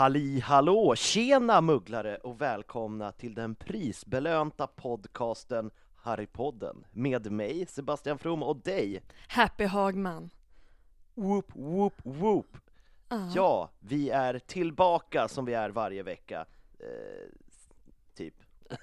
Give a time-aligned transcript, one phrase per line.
[0.00, 0.94] Halli hallå!
[0.96, 9.02] Tjena mugglare och välkomna till den prisbelönta podcasten Harrypodden med mig, Sebastian From och dig,
[9.28, 10.30] Happy Hagman.
[11.14, 12.56] Whoop Whoop Whoop!
[13.34, 13.70] Ja.
[13.80, 16.46] Vi är tillbaka som vi är varje vecka,
[16.78, 17.28] eh.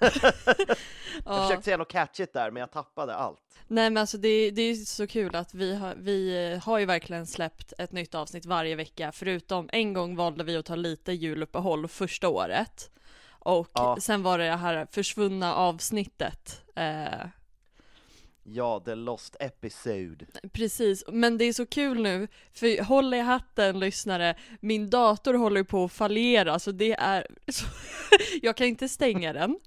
[1.24, 3.40] Jag försökte säga något catchigt där, men jag tappade allt.
[3.66, 6.84] Nej men alltså det, det är så kul att vi har, vi eh, har ju
[6.86, 11.12] verkligen släppt ett nytt avsnitt varje vecka, förutom en gång valde vi att ta lite
[11.12, 12.90] juluppehåll första året.
[13.30, 13.96] Och Ja.
[14.00, 16.62] sen var det det här försvunna avsnittet.
[16.76, 17.26] Eh,
[18.50, 20.26] Ja, the lost episode.
[20.52, 25.62] Precis, men det är så kul nu, för håll i hatten lyssnare, min dator håller
[25.62, 27.26] på att fallera så det är,
[28.42, 29.58] jag kan inte stänga den,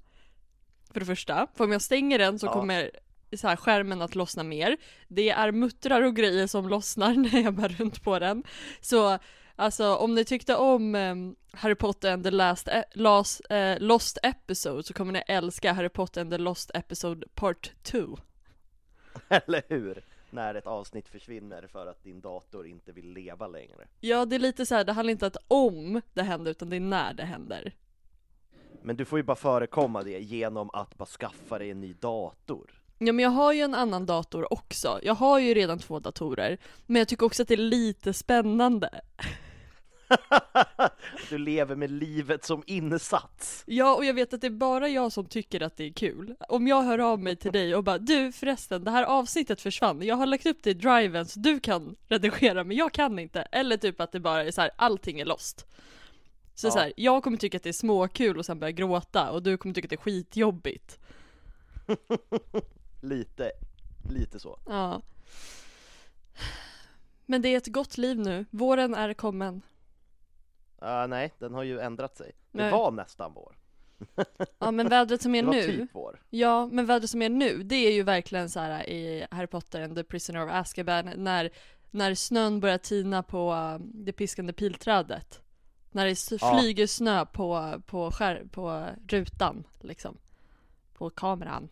[0.92, 2.52] för det första, för om jag stänger den så Ja.
[2.52, 2.90] kommer
[3.36, 4.76] så här, skärmen att lossna mer,
[5.08, 8.44] det är muttrar och grejer som lossnar när jag bär runt på den,
[8.80, 9.18] så
[9.56, 14.18] Alltså om ni tyckte om em, Harry Potter and the last e- last, eh, Lost
[14.22, 18.18] Episode så kommer ni älska Harry Potter and the Lost Episode Part 2
[19.28, 20.04] Eller hur?
[20.30, 23.86] När ett avsnitt försvinner för att din dator inte vill leva längre.
[24.00, 26.80] Ja, det är lite så här, det handlar inte om det händer utan det är
[26.80, 27.72] när det händer.
[28.82, 32.82] Men du får ju bara förekomma det genom att bara skaffa dig en ny dator.
[32.98, 35.00] Ja, men jag har ju en annan dator också.
[35.02, 39.00] Jag har ju redan två datorer, men jag tycker också att det är lite spännande.
[41.30, 43.64] du lever med livet som insats.
[43.66, 46.34] Ja, och jag vet att det är bara jag som tycker att det är kul.
[46.48, 50.02] Om jag hör av mig till dig och bara du förresten, det här avsnittet försvann.
[50.02, 53.42] Jag har lagt upp det i driven så du kan redigera, men jag kan inte.
[53.42, 55.66] Eller typ att det bara är så här, allting är lost.
[56.54, 56.70] Så, Ja.
[56.70, 59.56] så här, jag kommer tycka att det är småkul och sen börja gråta och du
[59.56, 60.98] kommer tycka att det är skitjobbigt.
[63.00, 63.52] Lite,
[64.10, 64.58] lite så.
[64.66, 65.02] Ja.
[67.26, 68.44] Men det är ett gott liv nu.
[68.50, 69.62] Våren är kommen.
[70.78, 72.32] Ah, nej, den har ju ändrat sig.
[72.52, 72.70] Det Nej.
[72.72, 73.56] var nästan vår.
[74.58, 75.62] Ja men vädret som är Det var nu.
[75.66, 76.22] typ vår.
[76.30, 79.82] Ja, men vädret som är nu, det är ju verkligen så här i Harry Potter
[79.82, 81.50] and the Prisoner of Azkaban när,
[81.90, 85.41] när snön börjar tina på um, det piskande pilträdet.
[85.92, 86.58] När det Ja.
[86.60, 90.18] flyger snö på, på, skär, på rutan liksom.
[90.94, 91.68] På kameran.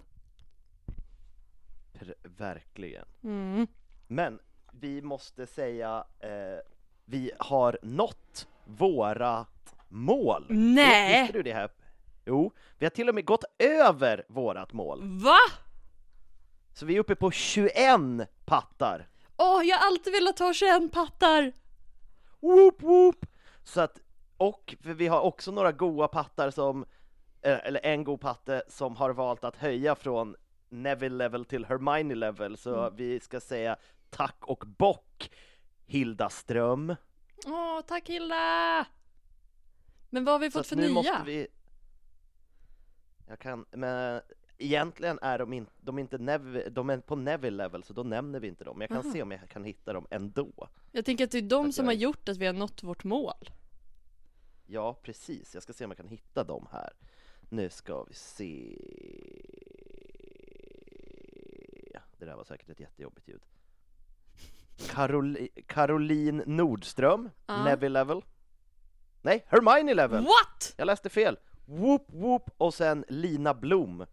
[1.93, 3.05] Pr- verkligen.
[3.25, 3.67] Mm.
[4.07, 4.39] Men
[4.73, 6.59] vi måste säga, eh,
[7.05, 10.47] vi har nått vårat mål.
[10.49, 11.23] Nej!
[11.23, 11.71] Visste du det här?
[12.25, 15.01] Jo, vi har till och med gått över vårat mål.
[15.05, 15.39] Va?
[16.75, 19.09] Så vi är uppe på 21 pattar.
[19.37, 21.53] Åh, jag har alltid velat ha 21 pattar!
[22.41, 23.27] Whoop whoop!
[23.65, 24.01] Så att,
[24.41, 26.85] och för vi har också några goa pattar som,
[27.43, 30.37] eh, eller en god patte som har valt att höja från
[30.69, 32.97] Neville level till Hermione level, så Mm.
[32.97, 33.77] vi ska säga
[34.11, 35.31] tack och bock
[35.87, 36.97] Hilda Ström.
[37.47, 38.87] Åh, tack Hilda!
[40.11, 40.93] Men vad har vi fått för nu nya?
[40.93, 41.47] måste vi...
[43.29, 44.21] Jag kan, men
[44.59, 48.03] egentligen är de, in, de är inte Nev, de är på Neville level så då
[48.03, 48.81] nämner vi inte dem.
[48.81, 49.13] Jag kan Aha.
[49.13, 50.69] se om jag kan hitta dem ändå.
[50.93, 52.83] Jag tänker att det är de Att som jag- har gjort att vi har nått
[52.83, 53.51] vårt mål.
[54.73, 55.55] Ja, precis.
[55.55, 56.93] Jag ska se om jag kan hitta dem här.
[57.49, 58.77] Nu ska vi se.
[62.19, 63.43] Det där var säkert ett jättejobbigt ljud.
[64.89, 67.65] Karoli Caroline Nordström, Ja.
[67.65, 68.23] Neville level.
[69.23, 70.23] Nej, Hermione level!
[70.23, 70.75] What?
[70.77, 71.39] Jag läste fel.
[71.67, 74.07] Whoop whoop och sen Lina Blom, Oh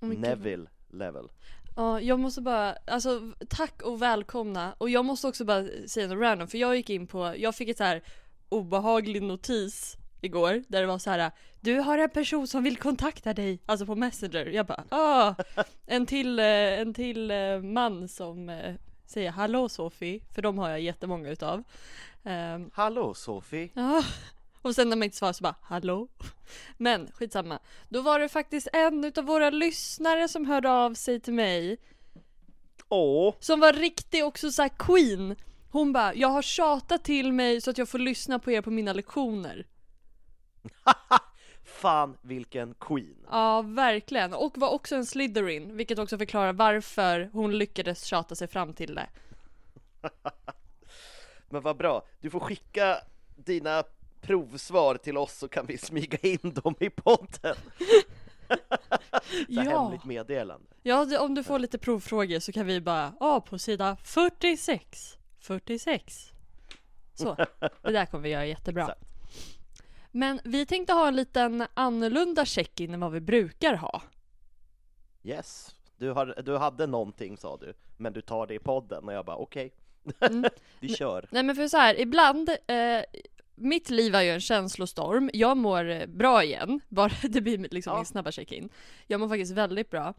[0.00, 0.22] my God.
[0.22, 1.28] Neville level.
[1.76, 4.74] Ja, jag måste bara, alltså tack och välkomna.
[4.78, 7.68] Och jag måste också bara säga något random, för jag gick in på, jag fick
[7.68, 8.02] ett så här
[8.48, 11.30] obehaglig notis igår, där det var så här
[11.60, 14.46] Du har en person som vill kontakta dig, alltså på Messenger.
[14.46, 15.34] Jag bara, ah,
[15.86, 16.46] en till, eh,
[16.80, 18.74] en till eh, man som eh,
[19.06, 21.64] säger hallå Sofie, för de har jag jättemånga utav.
[22.24, 23.68] Ehm, Hallå Sofie!
[23.74, 24.04] Ja,
[24.62, 26.08] och sen när man inte svarar så bara hallå?
[26.76, 27.58] Men skitsamma.
[27.88, 31.78] Då var det faktiskt en utav våra lyssnare som hörde av sig till mig
[32.88, 33.34] Åh!
[33.40, 35.36] som var riktig också såhär queen.
[35.74, 38.70] Hon bara, jag har tjatat till mig så att jag får lyssna på er på
[38.70, 39.66] mina lektioner.
[41.64, 43.26] Fan vilken queen!
[43.30, 44.34] Ja, verkligen.
[44.34, 48.94] Och var också en Slytherin, vilket också förklarar varför hon lyckades tjata sig fram till
[48.94, 49.08] det.
[51.48, 52.96] Men vad bra, du får skicka
[53.36, 53.84] dina
[54.20, 57.56] provsvar till oss så kan vi smyga in dem i podden.
[59.48, 59.62] Ja.
[59.62, 60.66] hemligt meddelande.
[60.82, 66.32] Ja, om du får lite provfrågor så kan vi bara, ja på sida 46, 46.
[67.14, 67.34] Så,
[67.82, 68.82] det där kommer vi göra jättebra.
[68.82, 69.00] Exakt.
[70.10, 74.02] Men vi tänkte ha en liten annorlunda check-in än vad vi brukar ha.
[75.22, 79.12] Yes, du, har, du hade någonting sa du, men du tar det i podden och
[79.14, 79.74] jag bara okej,
[80.20, 80.44] Mm.
[80.80, 81.28] vi kör.
[81.30, 83.00] Nej men för så här, ibland, eh,
[83.54, 87.90] mitt liv är ju en känslostorm, jag mår eh, bra igen, bara det blir liksom
[87.90, 87.96] Ja.
[87.96, 88.68] min snabba check-in.
[89.06, 90.14] Jag mår faktiskt väldigt bra.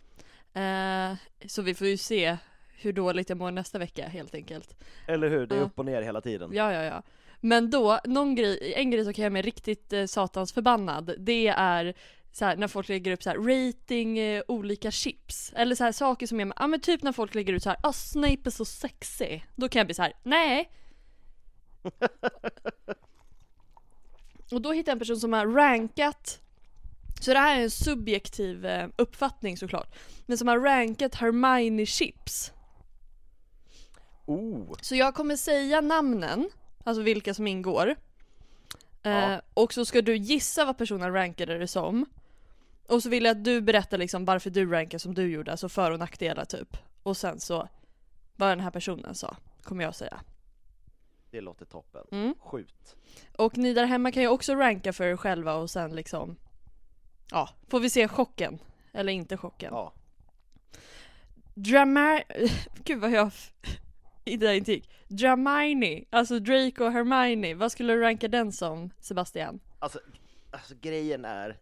[0.61, 1.13] Eh,
[1.47, 2.37] så vi får ju se
[2.77, 4.75] hur dåligt jag mår nästa vecka helt enkelt.
[5.07, 5.65] Eller hur, det är Ja.
[5.65, 6.49] upp och ner hela tiden.
[6.53, 7.03] Ja, ja, ja.
[7.41, 11.47] Men då, någon grej, en grej som kan göra mig riktigt eh, satans förbannad, det
[11.47, 11.93] är
[12.39, 15.53] här, när folk lägger upp så här, rating eh, olika chips.
[15.55, 17.79] Eller så här saker som är, ja men typ när folk lägger ut så här,
[17.83, 19.39] ah Snape är så sexy.
[19.55, 20.71] Då kan jag bli så här, nej.
[24.51, 26.41] Och då hittar jag en person som har rankat
[27.21, 29.95] så det här är en subjektiv eh, uppfattning såklart.
[30.25, 32.51] Men som har rankat Hermione chips.
[34.25, 36.49] Oh, Så jag kommer säga namnen,
[36.83, 37.95] alltså vilka som ingår.
[39.03, 39.41] Eh, Ja.
[39.53, 42.05] och så ska du gissa vad personen rankade det som.
[42.87, 45.69] Och så vill jag att du berättar liksom varför du rankar som du gjorde, alltså
[45.69, 46.77] för och nackdelar typ.
[47.03, 47.67] Och sen så,
[48.35, 50.19] vad den här personen sa, kommer jag säga.
[51.31, 52.03] det låter toppen.
[52.11, 52.35] Mm.
[52.39, 52.95] Skjut.
[53.37, 56.35] Och ni där hemma kan ju också ranka för er själva och sen liksom,
[57.31, 58.59] ja, får vi se chocken.
[58.93, 59.69] Eller inte chocken.
[59.73, 59.93] Ja.
[61.53, 62.23] Dramar...
[62.83, 63.31] Gud vad jag...
[64.31, 64.89] I det där inte gick.
[65.07, 69.59] Dramini, alltså Drake och Hermione, vad skulle du ranka den som, Sebastian?
[69.79, 69.99] Alltså,
[70.51, 71.57] alltså grejen är,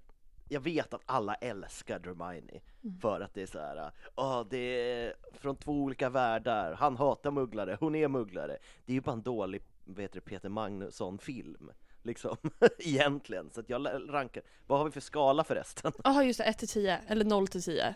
[0.49, 2.99] jag vet att alla älskar Hermione Mm.
[2.99, 7.31] för att det är så här, ja det är från två olika världar, han hatar
[7.31, 8.57] mugglare, hon är mugglare.
[8.85, 9.61] Det är ju bara en dålig,
[9.97, 11.71] heter det, Peter Magnusson-film,
[12.01, 12.37] liksom,
[12.79, 13.49] egentligen.
[13.51, 15.91] Så att jag rankar, vad har vi för skala förresten?
[16.03, 17.95] Jaha just det, 1 till 10, eller 0 till 10.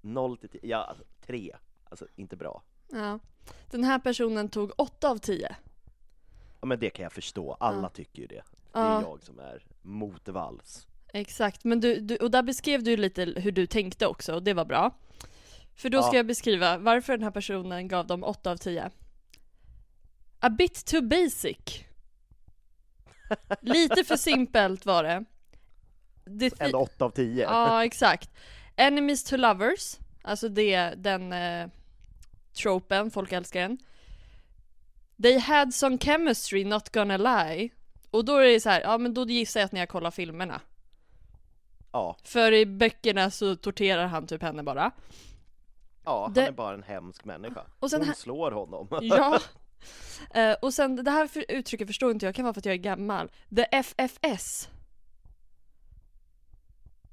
[0.00, 0.94] 0 till 10, ja
[1.26, 1.56] 3,
[1.90, 2.62] alltså inte bra.
[2.92, 3.18] Ja.
[3.70, 5.56] Den här personen tog 8 av 10.
[6.60, 7.88] Ja men det kan jag förstå, alla Ja.
[7.88, 8.42] tycker ju det.
[8.72, 9.02] Det är Ja.
[9.02, 10.86] jag som är motvalls.
[11.12, 14.54] Exakt, men du, du, och där beskrev du lite hur du tänkte också och det
[14.54, 14.90] var bra.
[15.74, 16.16] För då ska Ja.
[16.16, 18.90] jag beskriva varför den här personen gav dem 8 av 10.
[20.40, 21.56] A bit too basic.
[23.60, 25.24] Lite för simpelt var det.
[26.24, 27.42] det Ändå 8 av 10.
[27.44, 28.30] Ja, exakt.
[28.76, 31.68] Enemies to lovers, alltså det, den eh,
[32.56, 33.78] tropen, folk älskar den.
[35.22, 37.70] They had some chemistry, not gonna lie.
[38.10, 40.14] Och då är det så här, ja men då gissar jag att ni har kollat
[40.14, 40.60] filmerna.
[41.92, 44.90] Ja, För i böckerna så torterar han typ henne bara.
[46.04, 47.62] ja Det- han är bara en hemsk människa.
[47.78, 48.88] Och sen Hon här- slår honom.
[49.02, 49.40] Ja.
[50.34, 52.72] Eh, och sen det här för, uttrycket förstår inte jag, kan vara för att jag
[52.72, 53.30] är gammal.
[53.56, 54.68] The FFS.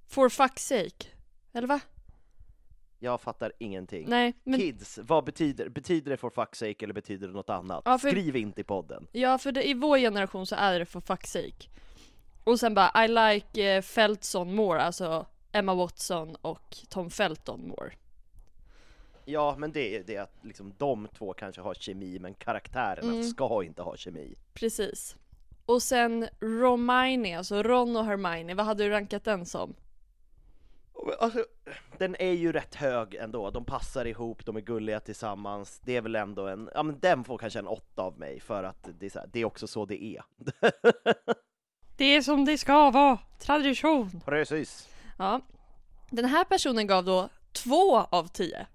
[0.08, 1.06] For fuck's sake.
[1.54, 1.80] Eller va?
[3.04, 4.10] Jag fattar ingenting.
[4.10, 7.82] Nej, men Kids, vad betyder, betyder det for fuck's sake eller betyder det något annat?
[7.86, 9.08] Ja, för- Skriv inte i podden.
[9.12, 11.70] Ja, för det, i vår generation så är det for fuck's sake.
[12.44, 17.92] Och sen bara I like eh, Feltson more, alltså Emma Watson och Tom Felton more.
[19.26, 23.24] Ja, men det är det att liksom de två kanske har kemi, men karaktärerna Mm.
[23.24, 24.36] ska inte ha kemi.
[24.54, 25.16] Precis.
[25.66, 29.74] Och sen Romine, alltså Ron och Hermione, vad hade du rankat den som?
[31.20, 31.46] Alltså,
[31.98, 36.02] den är ju rätt hög ändå, de passar ihop, de är gulliga tillsammans, det är
[36.02, 39.06] väl ändå en, ja men den får kanske en åtta av mig för att det
[39.06, 40.24] är, så här, det är också så det är.
[41.98, 44.22] Det är som det ska vara, tradition.
[44.26, 44.90] Precis.
[45.18, 45.42] Ja.
[46.10, 48.68] Den här personen gav då två av tio.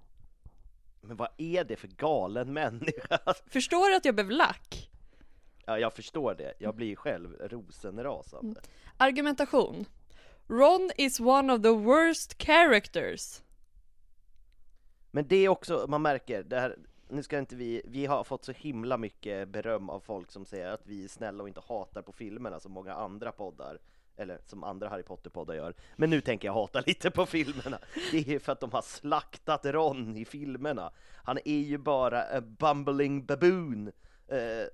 [1.00, 3.18] Men vad är det för galen människa?
[3.50, 4.90] Förstår du att jag blev lack?
[5.66, 8.60] Ja, jag förstår det, jag blir själv rosenrasande.
[8.96, 9.84] Argumentation.
[10.48, 13.42] Ron is one of the worst characters.
[15.10, 16.76] Men det är också, man märker, det här,
[17.08, 20.68] nu ska inte vi, vi har fått så himla mycket beröm av folk som säger
[20.68, 23.78] att vi är snälla och inte hatar på filmerna som många andra poddar,
[24.16, 25.74] eller som andra Harry Potter-poddar gör.
[25.96, 27.78] Men nu tänker jag hata lite på filmerna.
[28.12, 30.92] Det är för att de har slaktat Ron i filmerna.
[31.24, 33.92] Han är ju bara a bumbling baboon.
[34.28, 34.66] Eh,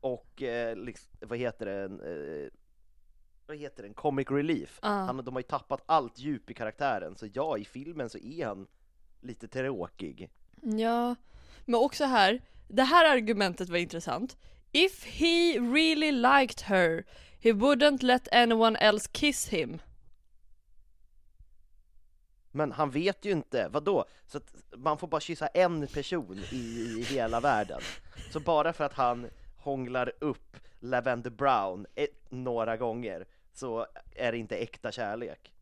[0.00, 2.48] och, eh, liksom, vad heter det, en, eh,
[3.50, 4.78] vad heter den, comic relief.
[4.82, 5.04] Ah.
[5.04, 8.46] Han, de har ju tappat allt djup i karaktären, så ja, i filmen så är
[8.46, 8.66] han
[9.20, 10.30] lite tråkig.
[10.62, 11.14] Ja,
[11.64, 14.36] men också här, det här argumentet var intressant.
[14.72, 17.04] If he really liked her,
[17.40, 19.78] he wouldn't let anyone else kiss him.
[22.50, 24.04] Men han vet ju inte, vad då?
[24.26, 27.80] Så att man får bara kyssa en person i, i hela världen.
[28.32, 29.26] Så bara för att han
[29.56, 33.26] hånglar upp Lavender Brown ett, några gånger
[33.60, 35.52] så är det inte äkta kärlek.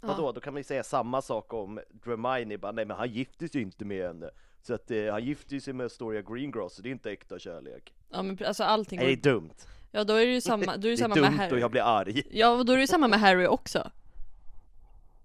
[0.00, 0.32] Vadå?
[0.32, 3.62] Då kan man ju säga samma sak om Hermione, bara nej men han gifte sig
[3.62, 4.30] inte med henne.
[4.62, 7.94] Så att eh, han gifte sig med Astoria Greengrass, så det är inte äkta kärlek.
[8.10, 9.54] Ja men alltså allting Nej, det är dumt.
[9.90, 11.58] Ja då är det ju samma, då är det Det är samma med dumt och
[11.58, 12.22] jag blir arg.
[12.30, 13.90] Ja och då är det ju samma med Harry också.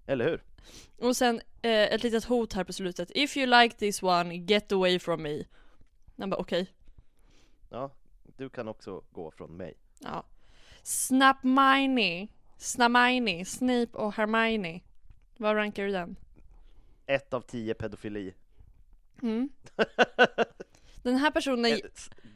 [0.06, 0.42] Eller hur?
[0.98, 3.10] Och sen eh, ett litet hot här på slutet.
[3.14, 5.44] If you like this one, get away from me.
[6.16, 6.72] Jag bara okej.
[7.70, 7.90] Ja,
[8.36, 9.74] du kan också gå från mig.
[9.98, 10.24] Ja.
[10.82, 14.80] Snapmini, Snamini, Snape och Hermione.
[15.36, 16.16] Vad rankar du den?
[17.06, 18.34] Ett av tio pedofili.
[19.22, 19.48] Mm.
[21.02, 21.80] Den här personen,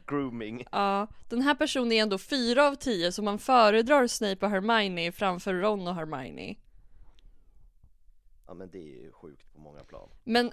[0.07, 0.63] Grooming.
[0.71, 5.11] ja, den här personen är ändå fyra av tio så man föredrar Snape och Hermione
[5.11, 6.55] framför Ron och Hermione.
[8.47, 10.09] Ja men det är ju sjukt på många plan.
[10.23, 10.51] Men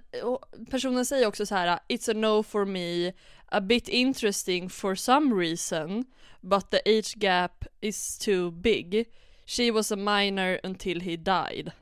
[0.70, 3.12] personen säger också så här: It's a no for me,
[3.46, 6.04] a bit interesting for some reason,
[6.44, 9.08] but the age gap is too big.
[9.46, 11.72] She was a minor until he died.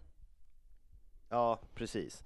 [1.31, 2.25] Ja, precis.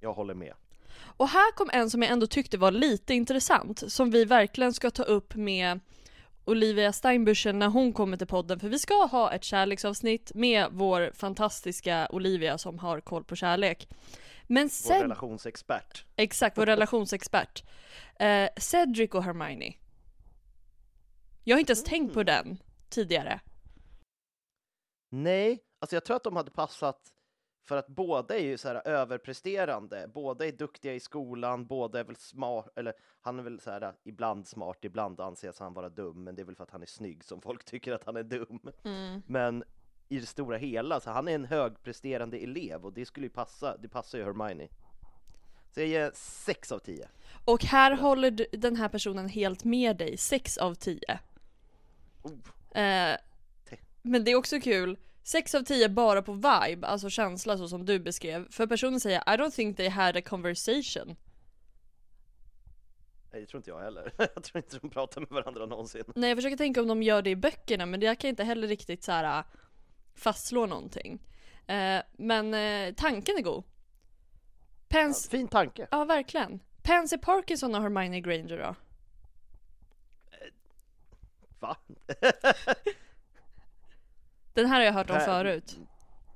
[0.00, 0.54] Jag håller med.
[0.98, 4.90] Och här kom en som jag ändå tyckte var lite intressant, som vi verkligen ska
[4.90, 5.80] ta upp med
[6.44, 11.10] Olivia Steinbüchen när hon kommer till podden, för vi ska ha ett kärleksavsnitt med vår
[11.14, 13.88] fantastiska Olivia som har koll på kärlek.
[14.46, 16.04] Men Vår sen, relationsexpert.
[16.16, 17.64] exakt, vår relationsexpert.
[18.18, 19.72] Eh, Cedric och Hermione.
[21.48, 23.40] Jag har inte ens tänkt på den tidigare.
[25.10, 27.12] Nej, alltså jag tror att de hade passat
[27.68, 30.10] för att båda är ju så här överpresterande.
[30.14, 33.94] Båda är duktiga i skolan, båda är väl smart, eller han är väl så här
[34.04, 36.86] ibland smart, ibland anses han vara dum, men det är väl för att han är
[36.86, 38.60] snygg som folk tycker att han är dum.
[39.26, 39.64] Men
[40.08, 43.76] i det stora hela, så han är en högpresterande elev och det skulle ju passa,
[43.76, 44.68] det passar ju Hermione.
[45.70, 47.08] Så jag ger 6 av 10.
[47.44, 51.18] Och här håller du- den här personen helt med dig, 6 av 10.
[52.26, 52.82] Oh.
[52.82, 53.16] Eh,
[54.02, 57.86] men det är också kul, 6 av 10 bara på vibe, alltså känsla så som
[57.86, 58.50] du beskrev.
[58.50, 61.16] För personen säger I don't think they had a conversation.
[63.32, 64.12] Nej, det tror inte jag heller.
[64.18, 66.04] Jag tror inte de pratar med varandra någonsin.
[66.14, 68.68] Nej jag försöker tänka om de gör det i böckerna men det kan inte heller
[68.68, 69.44] riktigt så här äh,
[70.14, 71.22] fastslå någonting.
[71.66, 73.64] Eh, men eh, tanken är god.
[74.88, 75.88] Pens, Fin tanke.
[75.90, 76.60] ja verkligen.
[76.82, 78.74] Pansy Parkinson och Hermione Granger då?
[81.60, 81.76] Va?
[84.54, 85.78] Den här har jag hört om Per- förut.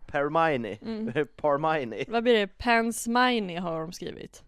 [0.07, 0.79] Permine.
[0.83, 1.27] Mm.
[1.37, 2.05] Parmine.
[2.09, 2.59] Vad blir det?
[2.59, 4.45] Pansmini har de skrivit.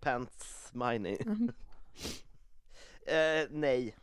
[0.00, 1.16] Pantsmine.
[1.26, 1.52] Mm.
[3.42, 3.96] eh, nej.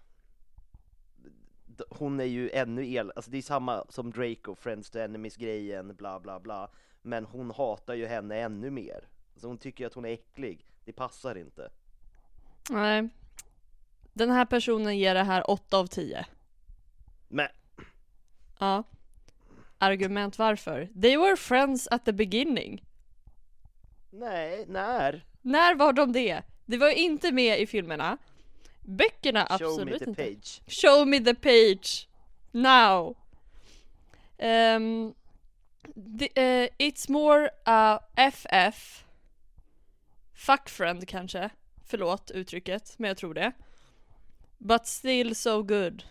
[1.66, 5.36] D- Hon är ju ännu el, alltså det är samma som Draco, Friends to Enemies
[5.36, 6.70] grejen, bla bla bla.
[7.02, 9.08] Men hon hatar ju henne ännu mer.
[9.36, 10.66] Så hon tycker att hon är äcklig.
[10.86, 11.70] Det passar inte.
[12.70, 13.10] Nej.
[14.22, 16.26] Den här personen ger det här 8 av 10.
[17.28, 17.48] Men
[18.60, 18.84] Ja.
[19.78, 20.90] Argument varför?
[21.02, 22.86] They were friends at the beginning.
[24.10, 25.26] nej, när?
[25.42, 26.42] När var de det?
[26.66, 28.18] Det var inte med i filmerna.
[28.82, 30.24] Böckerna Show me absolut the inte.
[30.24, 30.62] page.
[30.68, 32.08] Show me the page.
[32.52, 33.16] Now.
[34.38, 35.14] Um,
[36.20, 39.06] the, eh, it's more a FF
[40.34, 41.50] fuck friend kanske.
[41.86, 43.52] Förlåt uttrycket, men jag tror det.
[44.64, 46.04] But still so good.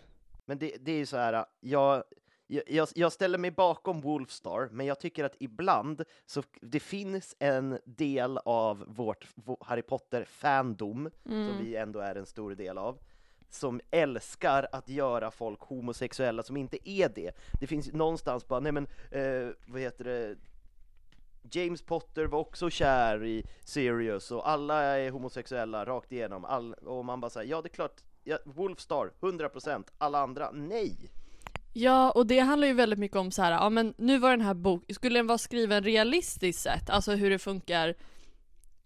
[0.47, 2.03] Men det, det är ju så här, jag,
[2.47, 7.79] jag, jag ställer mig bakom Wolfstar, men jag tycker att ibland så det finns en
[7.85, 12.99] del av vårt vå- Harry Potter-fandom, som vi ändå är en stor del av,
[13.51, 17.33] som älskar att göra folk homosexuella som inte är det.
[17.61, 20.37] Det finns någonstans bara, nej men, eh, vad heter det,
[21.53, 27.05] James Potter var också kär i Sirius och alla är homosexuella rakt igenom, all, och
[27.05, 31.11] man bara säger ja det är klart, ja, Wolfstar, 100%, alla andra, nej!
[31.73, 34.41] Ja, och det handlar ju väldigt mycket om så här, ja men nu var den
[34.41, 37.95] här boken, skulle den vara skriven realistiskt sett, alltså hur det funkar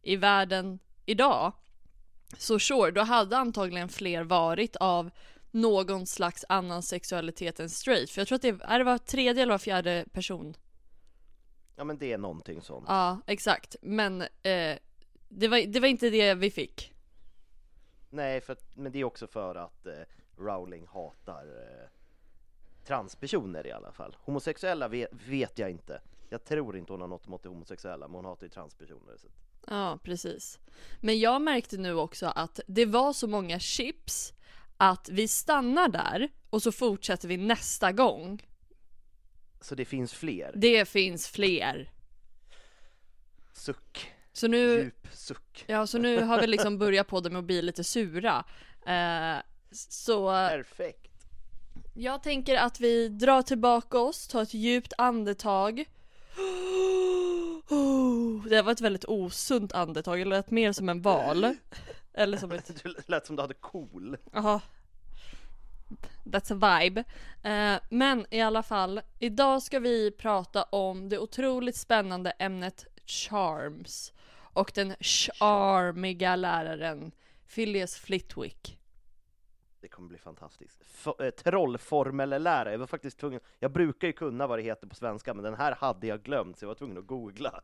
[0.03, 1.53] i världen idag,
[2.39, 5.11] så sure, då hade antagligen fler varit av
[5.51, 8.11] någon slags annan sexualitet än straight.
[8.11, 10.57] För jag tror att det är det var tredje eller var fjärde person.
[11.77, 12.85] Ja men det är någonting sånt.
[12.89, 13.77] Ja, exakt.
[13.83, 14.79] Men eh,
[15.29, 16.94] det, var, det var inte det vi fick.
[18.15, 19.93] Nej, för, men det är också för att eh,
[20.37, 21.89] Rowling hatar eh,
[22.87, 24.17] transpersoner i alla fall.
[24.21, 26.01] Homosexuella vet, vet jag inte.
[26.29, 29.17] Jag tror inte hon har något emot homosexuella, men hon hatar ju transpersoner.
[29.17, 29.29] Så.
[29.67, 30.59] Ja, precis.
[31.01, 34.35] Men jag märkte nu också att det var så många chips
[34.77, 38.49] att vi stannar där och så fortsätter vi nästa gång.
[39.61, 40.53] så det finns fler.
[40.55, 41.91] Det finns fler.
[43.53, 44.14] Suck.
[44.37, 45.65] Så nu, Djup suck.
[45.67, 48.45] ja, så nu har vi liksom börjat på det med att bli lite sura.
[48.87, 49.37] Eh,
[49.71, 51.11] så Perfekt.
[51.95, 55.85] jag tänker att vi drar tillbaka oss, tar ett djupt andetag.
[58.49, 61.45] Det var ett väldigt osunt andetag, eller lät mer som en val.
[62.17, 64.17] Eller som ett Du lät som du hade cool.
[64.33, 64.61] Jaha.
[66.25, 67.05] That's a vibe.
[67.43, 74.13] Eh, men i alla fall, idag ska vi prata om det otroligt spännande ämnet charms.
[74.55, 77.13] Och den charmiga läraren
[77.55, 78.79] Phileas Flitwick.
[79.81, 80.81] Det kommer bli fantastiskt.
[80.95, 84.95] F- eh, trollformellära, jag var faktiskt tvungen, jag brukar ju kunna vad det heter på
[84.95, 87.61] svenska, men den här hade jag glömt, så jag var tvungen att googla.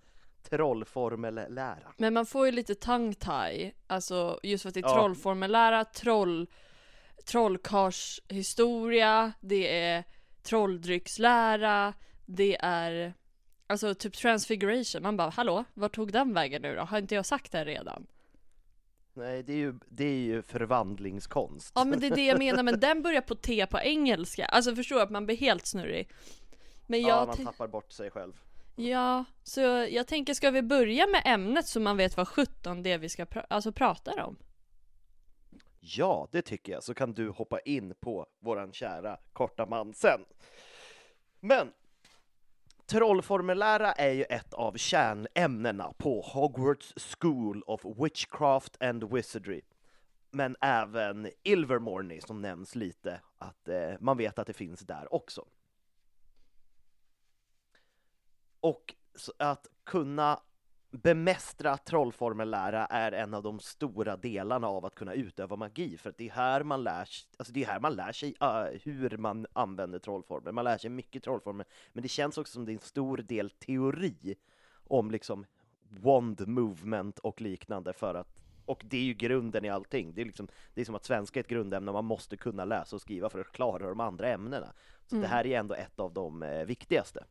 [0.49, 1.93] Trollformellära.
[1.97, 4.95] Men man får ju lite tongue-tie, alltså just för att det är Ja.
[4.95, 6.47] trollformellära, troll,
[7.27, 10.05] trollkarlshistoria, det är
[10.43, 11.95] trolldryckslära,
[12.27, 13.15] det är
[13.71, 15.03] alltså typ transfiguration.
[15.03, 16.83] Man bara hallå, vart tog den vägen nu då?
[16.83, 18.07] Har inte jag sagt det redan?
[19.15, 21.73] Nej, det är ju, det är ju förvandlingskonst.
[21.75, 24.45] Ja men det är det jag menar, men den börjar på T på engelska.
[24.47, 26.09] Alltså förstår du att man blir helt snurrig.
[26.87, 28.33] Men ja, jag, man tän- tappar bort sig själv.
[28.77, 32.93] ja, så jag tänker ska vi börja med ämnet så man vet vad 17 det
[32.93, 34.37] är vi ska pra- alltså prata om?
[35.81, 40.21] Ja, det tycker jag, så kan du hoppa in på våran kära korta man sen.
[41.41, 41.73] Men
[42.91, 49.61] trollformulära är ju ett av kärnämnena på Hogwarts School of Witchcraft and Wizardry.
[50.31, 55.45] Men även Ilvermorny som nämns lite, att eh, man vet att det finns där också.
[58.61, 60.41] Och så att kunna
[60.91, 66.17] bemästra trollformellära är en av de stora delarna av att kunna utöva magi, för att
[66.17, 69.47] det är här man lär, alltså det är här man lär sig uh, hur man
[69.53, 70.55] använder trollformel.
[70.55, 73.51] Man lär sig mycket trollformel, men det känns också som det är en stor del
[73.51, 74.35] teori
[74.85, 75.47] om liksom
[75.89, 80.15] wand movement och liknande för att och det är ju grunden i allting.
[80.15, 82.97] Det är, liksom, det är som att svenska är ett grundämne man måste kunna läsa
[82.97, 84.73] och skriva för att klara de andra ämnena.
[85.07, 87.25] Så det här är ändå ett av de eh, viktigaste.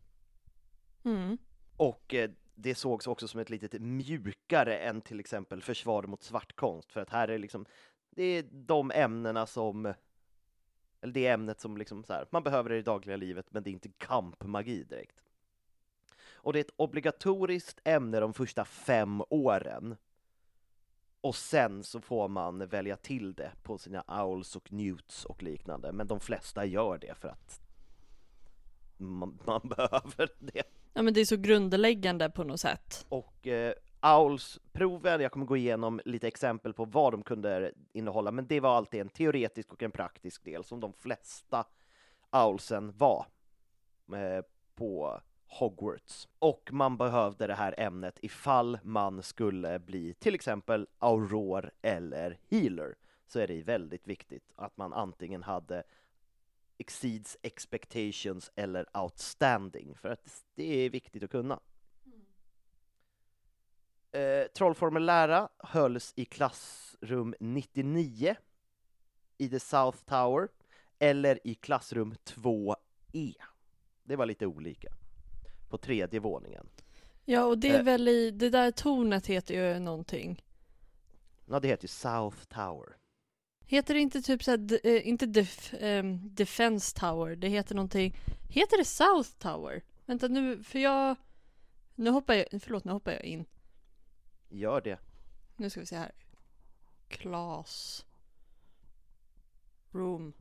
[1.03, 1.37] Mm.
[1.77, 2.29] Och eh,
[2.61, 7.09] det sågs också som ett litet mjukare än till exempel försvar mot svartkonst, för att
[7.09, 7.65] här är liksom,
[8.09, 9.85] det är de ämnena som,
[11.01, 13.69] eller det ämnet som liksom så här, man behöver det i dagliga livet, men det
[13.69, 15.21] är inte kampmagi direkt.
[16.31, 19.95] Och det är ett obligatoriskt ämne de första fem åren.
[21.21, 25.91] Och sen så får man välja till det på sina owls och newts och liknande,
[25.91, 27.61] men de flesta gör det för att
[28.97, 30.78] man, man behöver det.
[30.99, 33.05] Ja men det är så grundläggande på något sätt.
[33.09, 38.47] Och eh, AULS-proven, jag kommer gå igenom lite exempel på vad de kunde innehålla, men
[38.47, 41.65] det var alltid en teoretisk och en praktisk del, som de flesta
[42.29, 43.25] AULSen var
[44.13, 46.27] eh, på Hogwarts.
[46.39, 52.95] Och man behövde det här ämnet ifall man skulle bli till exempel auror eller healer,
[53.27, 55.83] så är det väldigt viktigt att man antingen hade
[56.79, 61.59] exceeds expectations eller outstanding, för att det är viktigt att kunna.
[64.11, 68.35] Eh, trollformellära hölls i klassrum 99
[69.37, 70.47] i The South Tower
[70.99, 73.33] eller i klassrum 2E.
[74.03, 74.89] Det var lite olika.
[75.69, 76.69] På tredje våningen.
[77.25, 77.83] Ja, och det är Eh.
[77.85, 80.45] väl i, det där tornet heter ju någonting.
[81.45, 82.95] Ja, det heter ju South Tower.
[83.71, 88.15] Heter det inte typ såhär, eh, inte def, ehm, Defense Tower, det heter någonting,
[88.49, 89.81] heter det South Tower?
[90.05, 91.15] Vänta nu, för jag,
[91.95, 93.45] nu hoppar jag, förlåt nu hoppar jag in.
[94.49, 94.99] Gör det.
[95.57, 96.11] Nu ska vi se här.
[97.07, 98.05] Class.
[99.91, 100.33] Room.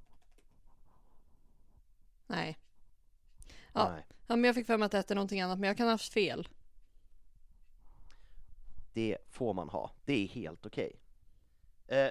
[2.26, 2.58] Nej.
[3.72, 3.90] Ja.
[3.90, 4.06] Nej.
[4.26, 5.92] Ja men jag fick för mig att det hette någonting annat men jag kan ha
[5.92, 6.48] haft fel.
[8.92, 9.90] Det får man ha.
[10.04, 11.00] Det är helt okej.
[11.86, 12.10] Eh,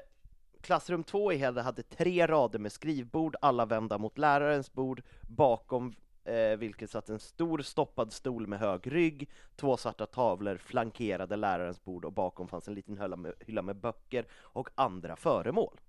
[0.67, 5.95] klassrum 2 i Hedda hade tre rader med skrivbord, alla vända mot lärarens bord, bakom
[6.23, 11.83] eh, vilket satt en stor stoppad stol med hög rygg, två svarta tavlor flankerade lärarens
[11.83, 15.79] bord och bakom fanns en liten hylla med, hylla med böcker och andra föremål.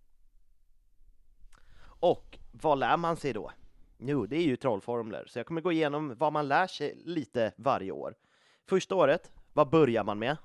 [1.81, 3.53] Och vad lär man sig då?
[3.99, 7.53] Jo, det är ju trollformler, så jag kommer gå igenom vad man lär sig lite
[7.57, 8.14] varje år.
[8.67, 10.37] Första året, vad börjar man med?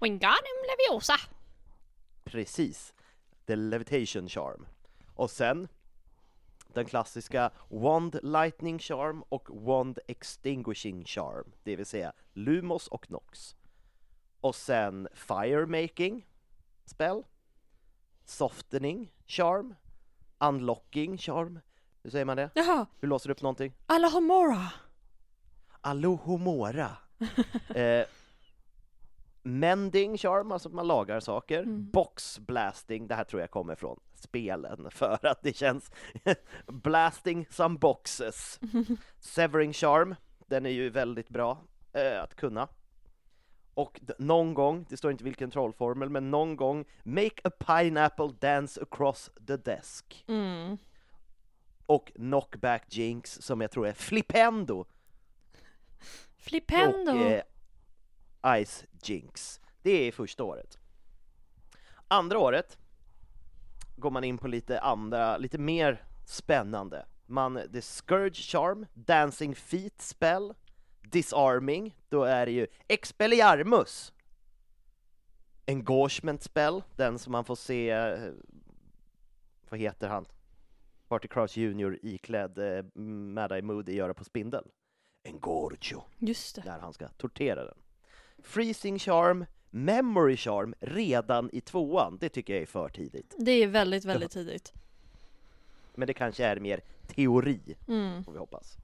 [0.00, 1.14] Wingardium Leviosa!
[2.24, 2.92] Precis.
[3.46, 4.66] The Levitation Charm.
[5.14, 5.68] Och sen
[6.76, 13.56] den klassiska Wand Lightning Charm och Wand Extinguishing Charm, det vill säga Lumos och Nox.
[14.40, 16.26] Och sen Fire Making
[16.84, 17.22] Spell,
[18.24, 19.74] Softening Charm,
[20.38, 21.60] Unlocking Charm,
[22.02, 22.50] hur säger man det?
[22.54, 23.72] Jaha, Hur låser du upp någonting?
[23.86, 24.72] Alahomora!
[25.80, 26.90] Alohomora.
[27.68, 28.06] eh,
[29.46, 31.58] mending charm, alltså att man lagar saker.
[31.62, 31.90] Mm.
[31.90, 35.90] Box blasting, det här tror jag kommer från spelen för att det känns
[36.66, 38.60] blasting some boxes.
[39.18, 40.14] Severing charm,
[40.46, 42.68] den är ju väldigt bra eh, att kunna.
[43.74, 48.82] Och någon gång, det står inte vilken trollformel, men någon gång Make a pineapple dance
[48.82, 50.24] across the desk.
[50.28, 50.76] Mm.
[51.86, 54.86] Och knockback jinx som jag tror är flipendo
[56.36, 57.12] Flipendo!
[57.12, 57.42] och eh,
[58.64, 59.60] Ice Jinx.
[59.82, 60.78] Det är första året.
[62.08, 62.78] Andra året
[63.96, 67.06] går man in på lite andra, lite mer spännande.
[67.26, 70.54] Man, det är Scourge Charm, Dancing Feet Spell,
[71.02, 74.12] Disarming, då är det ju Expelliarmus.
[75.66, 78.32] Engagement Spell, den som man får se, eh,
[79.68, 80.26] vad heter han?
[81.08, 84.64] Party Crouch Junior iklädd eh, Mad-Eye Moody göra på spindel.
[85.24, 86.62] Engorgio Just det.
[86.62, 87.78] där han ska tortera den.
[88.46, 93.34] Freezing Charm, Memory Charm redan i tvåan, det tycker jag är för tidigt.
[93.38, 94.72] Det är väldigt, väldigt tidigt.
[95.94, 98.24] Men det kanske är mer teori, Mm.
[98.24, 98.76] får vi hoppas.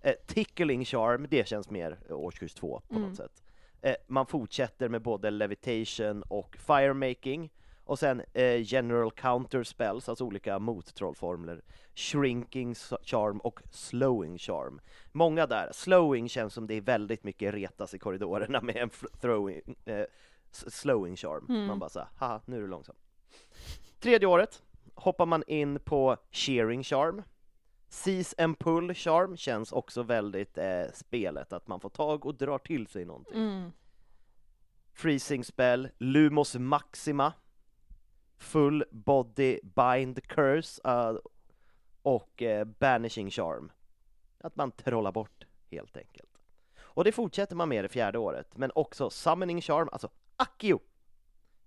[0.00, 3.08] Eh, tickling Charm, det känns mer eh, årskurs två på Mm.
[3.08, 3.42] något sätt.
[3.82, 7.50] Eh, man fortsätter med både Levitation och Firemaking.
[7.84, 11.62] Och sen eh, General Counter Spells, alltså olika mottrollformler.
[11.94, 14.80] Shrinking Charm och Slowing Charm.
[15.12, 15.70] Många där.
[15.72, 20.04] Slowing känns som det är väldigt mycket retas i korridorerna med en throwing, eh,
[20.50, 21.46] slowing charm.
[21.48, 21.66] Mm.
[21.66, 22.96] Man bara såhär, haha, nu är du långsam.
[24.00, 24.62] Tredje året
[24.94, 27.22] hoppar man in på shearing charm.
[27.88, 32.58] Seize and pull charm känns också väldigt eh, spelet, att man får tag och drar
[32.58, 33.36] till sig någonting.
[33.36, 33.72] Mm.
[34.92, 37.32] Freezing spell, Lumos maxima,
[38.38, 41.16] Full body bind curse eh,
[42.02, 43.72] och eh, banishing charm.
[44.38, 46.30] Att man trollar bort helt enkelt.
[46.78, 50.80] Och det fortsätter man med det fjärde året, men också summoning charm, alltså Accio!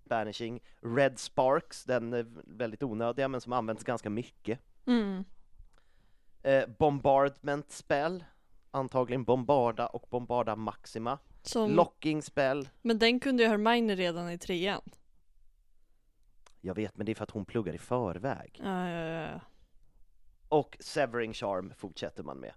[0.04, 4.60] Banishing, Red Sparks, den är väldigt onödiga men som används ganska mycket.
[4.86, 5.24] Mm.
[6.42, 8.24] Eh, bombardment spell,
[8.70, 11.18] antagligen Bombarda och Bombarda Maxima.
[11.42, 14.82] Som, Locking spell, men den kunde ju Hermione redan i trean.
[16.68, 18.60] Jag vet men det är för att hon pluggar i förväg.
[18.64, 19.40] Ja, ja, ja.
[20.48, 22.52] Och Severing Charm fortsätter man med.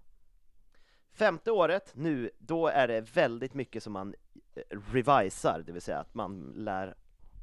[1.11, 4.15] Femte året, nu, då är det väldigt mycket som man
[4.55, 4.61] eh,
[4.93, 6.95] revisar, det vill säga att man lär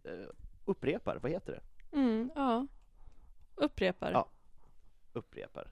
[0.04, 0.28] eh,
[0.64, 1.96] upprepar, vad heter det?
[1.96, 2.66] Mm, ja.
[3.54, 4.12] Upprepar.
[4.12, 4.28] Ja.
[5.12, 5.70] Upprepar.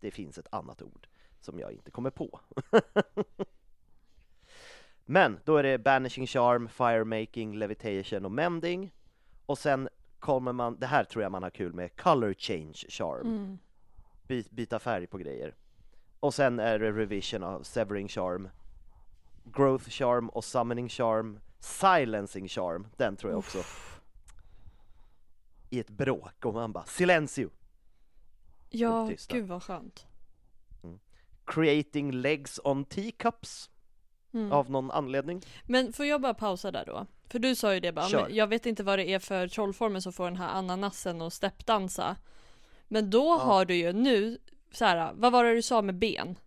[0.00, 1.08] Det finns ett annat ord
[1.40, 2.40] som jag inte kommer på.
[5.04, 8.92] Men då är det Banishing Charm, Firemaking, Levitation och Mending.
[9.46, 9.88] Och sen
[10.20, 13.26] kommer man, det här tror jag man har kul med, Color Change Charm.
[13.26, 13.58] Mm.
[14.26, 15.54] By, byta färg på grejer.
[16.20, 18.48] Och sen är det Revision av Severing Charm,
[19.44, 23.58] Growth Charm och Summoning Charm, Silencing Charm, den tror jag också.
[25.70, 27.50] I ett bråk och man bara Silencio!
[28.70, 30.06] Ja, gud vad skönt.
[31.44, 33.70] Creating legs on teacups
[34.32, 34.52] Mm.
[34.52, 35.42] av någon anledning.
[35.66, 37.06] Men får jag bara pausa där då?
[37.30, 38.28] För du sa ju det bara, Kör.
[38.30, 42.16] jag vet inte vad det är för trollformer som får den här ananasen och steppdansa.
[42.88, 44.38] Men då har du ju nu,
[44.72, 46.38] så här, vad var det du sa med ben?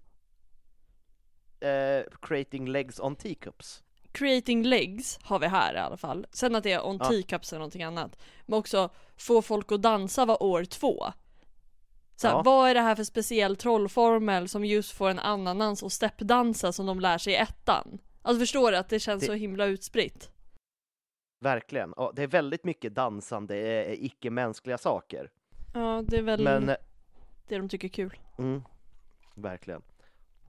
[1.60, 3.84] eh, creating legs on teacups.
[4.12, 6.26] Creating legs har vi här i alla fall.
[6.32, 7.06] Sen att det är on Ja.
[7.10, 8.18] teacups eller någonting annat.
[8.46, 11.06] Men också få folk att dansa var år två.
[12.16, 12.42] Så här, Ja.
[12.42, 16.86] vad är det här för speciell trollformel som just får en ananas och steppdansa som
[16.86, 18.00] de lär sig i ettan?
[18.22, 20.30] Alltså förstår du att det känns Det- så himla utspritt?
[21.44, 21.94] Verkligen.
[21.98, 25.32] Ja, det är väldigt mycket dansande, eh, icke-mänskliga saker.
[25.74, 26.76] Ja, det är väl Men, eh,
[27.48, 28.20] det de tycker är kul.
[28.38, 28.62] mm,
[29.36, 29.82] verkligen.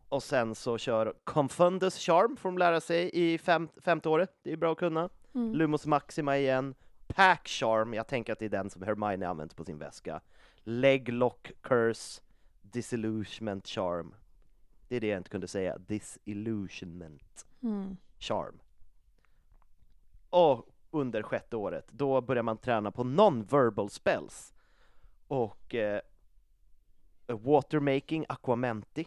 [0.09, 4.31] Och sen så kör Confundus Charm, får de lära sig i fem, femte året.
[4.43, 5.09] Det är bra att kunna.
[5.35, 5.55] Mm.
[5.55, 6.75] Lumos Maxima igen.
[7.07, 10.21] Pack Charm, jag tänker att det är den som Hermione använt på sin väska.
[10.65, 12.23] Leglock Curse,
[12.63, 14.15] Disillusionment Charm.
[14.89, 15.79] Det är det jag inte kunde säga.
[15.79, 17.97] Disillusionment Mm.
[18.19, 18.61] Charm.
[20.31, 24.55] Och under sjätte året, då börjar man träna på non-verbal spells.
[25.27, 26.01] Och eh,
[27.27, 29.07] Watermaking Aquamenti.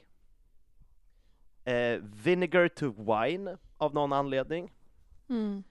[1.63, 4.73] Eh, vinegar to Wine av någon anledning.
[5.30, 5.63] Mm.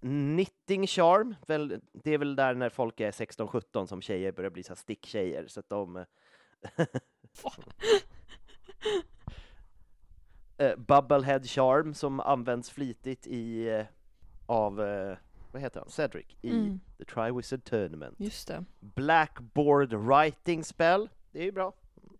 [0.00, 4.62] Knitting charm, väl, det är väl där när folk är 16-17 som tjejer börjar bli
[4.62, 5.96] så sticktjejer, så att de...
[10.58, 13.86] eh, Bubblehead charm som används flitigt i, eh,
[14.46, 15.16] av, eh,
[15.52, 16.80] vad heter han, Cedric i Mm.
[16.98, 18.14] The Triwizard Tournament.
[18.20, 18.64] Just det.
[18.80, 21.72] Blackboard writing spell, det är ju bra.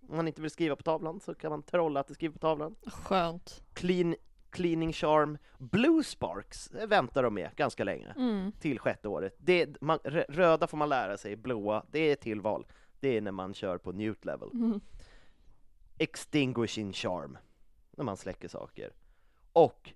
[0.09, 2.39] Om man inte vill skriva på tavlan så kan man trolla att det skriver på
[2.39, 2.77] tavlan.
[2.87, 3.63] Skönt.
[3.75, 4.15] Clean,
[4.51, 8.53] cleaning charm, blue sparks väntar de med ganska länge Mm.
[8.53, 9.35] till sjätte året.
[9.39, 12.67] Det, man, rö- röda får man lära sig, blåa, det är tillval.
[13.01, 14.51] Det är när man kör på newt level.
[14.53, 14.81] Mm.
[15.99, 17.39] Extinguishing charm,
[17.91, 18.93] när man släcker saker.
[19.53, 19.93] Och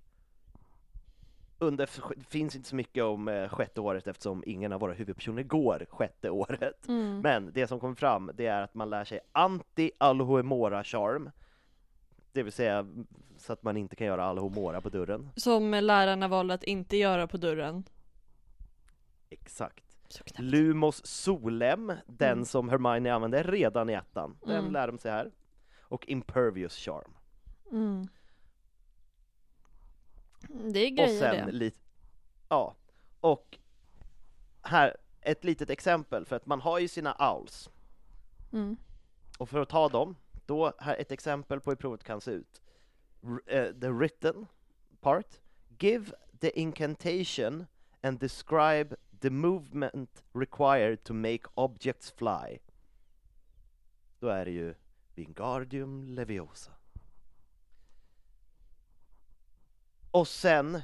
[1.59, 5.43] under, det finns inte så mycket om eh, sjätte året eftersom ingen av våra huvudpersoner
[5.43, 6.87] går sjätte året.
[6.87, 7.19] Mm.
[7.19, 11.29] Men det som kommer fram, det är att man lär sig anti-Alohomora charm.
[12.31, 12.87] Det vill säga
[13.37, 15.29] så att man inte kan göra Alohomora på dörren.
[15.35, 17.83] Som lärarna valde att inte göra på dörren.
[19.29, 19.81] Exakt.
[20.37, 22.45] Lumos Solem, den Mm.
[22.45, 24.37] som Hermione använde redan i ettan.
[24.45, 24.71] Den Mm.
[24.73, 25.31] lär de sig här.
[25.81, 27.11] Och Impervious Charm.
[27.71, 28.07] Mm.
[30.49, 31.51] Det är Och grejer sen det.
[31.51, 31.77] lite...
[32.49, 32.75] Ja.
[33.19, 33.57] Och
[34.61, 37.69] här, ett litet exempel, för att man har ju sina owls.
[38.53, 38.77] Mm.
[39.37, 42.61] Och för att ta dem, då här ett exempel på hur provet kan se ut.
[43.23, 44.47] R- eh, the written
[45.01, 45.39] part.
[45.79, 47.65] Give the incantation
[48.01, 52.59] and describe the movement required to make objects fly.
[54.19, 54.75] Då är det ju
[55.15, 56.71] Wingardium Leviosa.
[60.15, 60.81] Och sen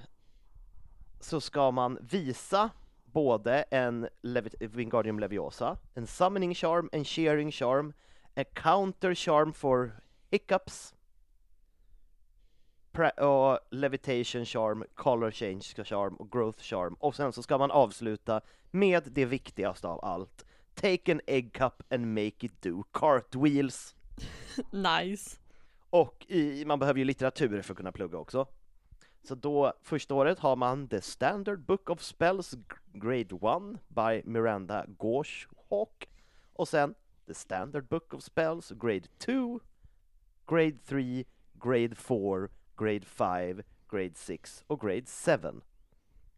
[1.20, 2.70] så ska man visa
[3.06, 7.94] både en Levi- Wingardium Leviosa, en Summoning Charm, en Shearing Charm,
[8.36, 9.92] a Counter Charm for
[10.30, 10.94] Hiccups,
[12.92, 16.94] pra- och Levitation Charm, Color Change Charm och Growth Charm.
[16.94, 18.42] Och sen så ska man avsluta
[18.72, 20.46] med det viktigaste av allt.
[20.74, 23.96] Take an egg cup and make it do cartwheels.
[24.72, 25.38] Nice.
[25.90, 28.48] Och i, man behöver ju litteratur för att kunna plugga också.
[29.24, 32.56] Så då, första året har man The Standard Book of Spells
[32.94, 36.10] Grade 1 by Miranda Gorshawk.
[36.54, 36.96] Och sen
[37.28, 39.60] The Standard Book of Spells Grade 2,
[40.48, 45.06] Grade 3, Grade 4, Grade 5, Grade 6 och Grade
[45.42, 45.62] 7.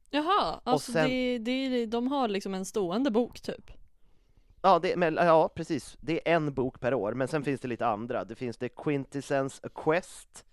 [0.10, 3.72] Jaha, alltså sen- det, det, de har liksom en stående bok typ.
[4.62, 5.98] Ja, det, men, ja, precis.
[6.02, 8.24] Det är en bok per år, men sen finns det lite andra.
[8.26, 10.46] Det finns det Quintessence A Quest,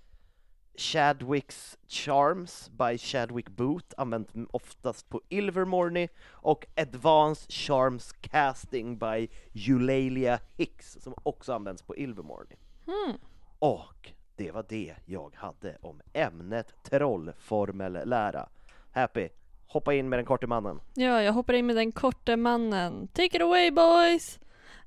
[0.77, 10.41] Chadwicks Charms by Chadwick Booth, använt oftast på Ilvermorny, och Advanced Charms Casting by Eulalia
[10.57, 12.57] Hicks, som också används på Ilvermorny.
[12.87, 13.17] Hmm.
[13.59, 18.49] Och det var det jag hade om ämnet trollformellära.
[18.93, 19.29] Happy,
[19.67, 20.81] hoppa in med den korte mannen.
[20.95, 23.09] Ja, jag hoppar in med den korte mannen.
[23.09, 24.39] Take it away boys!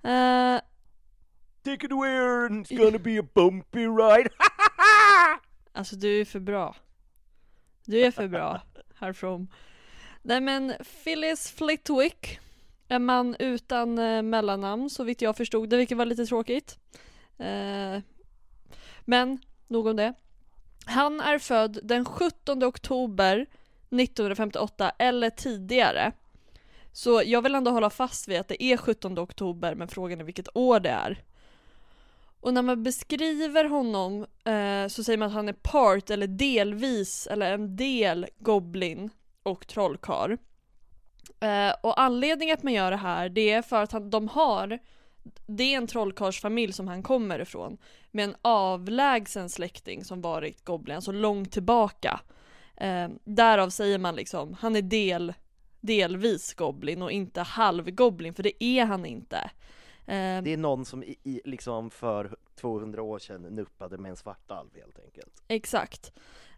[0.03, 0.59] Eh,
[1.63, 2.09] Take it away,
[2.49, 4.29] it's gonna be a bumpy ride!
[5.73, 6.75] alltså du är för bra.
[7.85, 8.61] Du är för bra,
[8.95, 9.47] herr From.
[10.21, 12.39] Nej men Phyllis Flitwick,
[12.87, 16.77] en man utan eh, mellannamn så vitt jag förstod det, vilket var lite tråkigt.
[17.37, 17.99] Eh,
[19.01, 20.13] men, nog om det.
[20.85, 23.45] Han är född den 17 oktober
[23.89, 26.11] 1958 eller tidigare.
[26.91, 30.23] Så jag vill ändå hålla fast vid att det är 17 oktober men frågan är
[30.23, 31.23] vilket år det är.
[32.43, 37.27] Och när man beskriver honom eh, så säger man att han är part eller delvis
[37.27, 39.09] eller en del goblin
[39.43, 40.37] och trollkarl.
[41.39, 44.79] Eh, och anledningen att man gör det här det är för att han, de har
[45.47, 47.77] det är en trollkarlsfamilj som han kommer ifrån.
[48.11, 52.19] Med en avlägsen släkting som varit goblin, alltså långt tillbaka.
[52.77, 55.33] Eh, därav säger man liksom, han är del,
[55.81, 59.51] delvis goblin och inte halvgoblin, för det är han inte.
[60.07, 64.15] Eh, Det är någon som i, i, liksom för 200 år sedan nuppade med en
[64.17, 65.43] svartalv helt enkelt.
[65.47, 66.13] Exakt.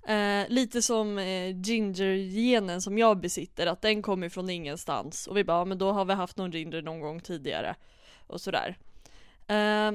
[0.08, 5.28] Eh, lite som eh, ginger-genen som jag besitter, att den kommer från ingenstans.
[5.28, 7.76] Och vi bara, ja, men då har vi haft någon ginger någon gång tidigare.
[8.28, 8.78] Och sådär.
[9.48, 9.92] Eh,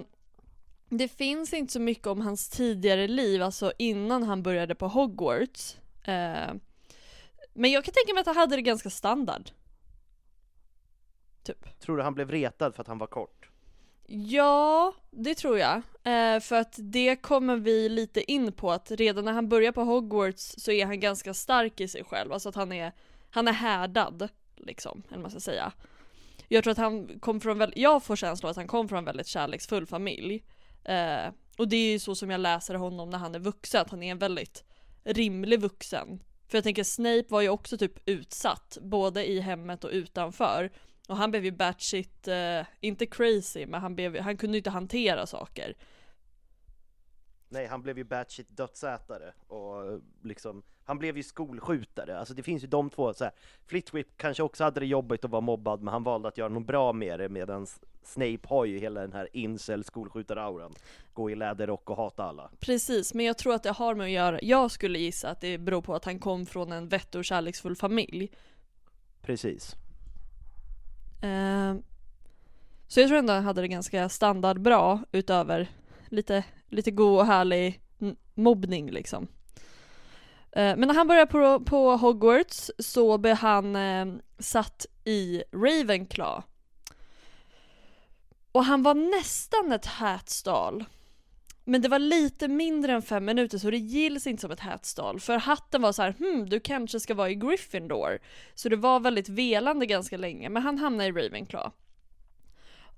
[0.88, 5.76] det finns inte så mycket om hans tidigare liv, alltså innan han började på Hogwarts.
[6.04, 6.54] Eh,
[7.54, 9.50] men jag kan tänka mig att han hade det ganska standard.
[11.50, 11.80] Typ.
[11.80, 13.50] Tror du han blev retad för att han var kort?
[14.06, 15.76] Ja, det tror jag.
[16.04, 19.82] Eh, för att det kommer vi lite in på att redan när han börjar på
[19.82, 22.32] Hogwarts så är han ganska stark i sig själv.
[22.32, 22.92] Alltså att han är,
[23.30, 25.72] han är härdad, liksom, eller man ska säga.
[26.48, 29.04] Jag tror att han kom från väldigt, jag får känslan att han kom från en
[29.04, 30.44] väldigt kärleksfull familj.
[30.84, 33.90] Eh, och det är ju så som jag läser honom när han är vuxen, att
[33.90, 34.64] han är en väldigt
[35.04, 36.22] rimlig vuxen.
[36.48, 40.70] För jag tänker Snape var ju också typ utsatt, både i hemmet och utanför.
[41.10, 45.26] Och han blev ju batshit, eh, inte crazy, men han, blev, han kunde inte hantera
[45.26, 45.74] saker.
[47.48, 52.18] Nej, han blev ju batshit dödsätare och liksom, han blev ju skolskjutare.
[52.18, 53.32] Alltså det finns ju de två så här.
[53.66, 56.66] Flitwick kanske också hade det jobbigt att vara mobbad, men han valde att göra något
[56.66, 57.66] bra med det, medan
[58.02, 60.74] Snape har ju hela den här incel skolskjutar-auran.
[61.12, 62.50] Gå i läderrock och hata alla.
[62.60, 65.58] Precis, men jag tror att det har med att göra, jag skulle gissa att det
[65.58, 68.30] beror på att han kom från en vettig och kärleksfull familj.
[69.22, 69.76] Precis.
[71.22, 71.74] Eh,
[72.88, 75.68] så jag tror ändå han hade det ganska standardbra utöver
[76.08, 77.80] lite, lite god och härlig
[78.34, 79.28] mobbning liksom.
[80.52, 84.06] Ehm, men när han började på, på Hogwarts så blev han eh,
[84.38, 86.42] satt i Ravenclaw.
[88.52, 90.84] Och han var nästan ett hätstall.
[91.70, 95.20] Men det var lite mindre än fem minuter så det gills inte som ett hätstall.
[95.20, 98.18] För hatten var så här, hmm, du kanske ska vara i Gryffindor.
[98.54, 101.70] Så det var väldigt velande ganska länge, men han hamnade i Ravenclaw.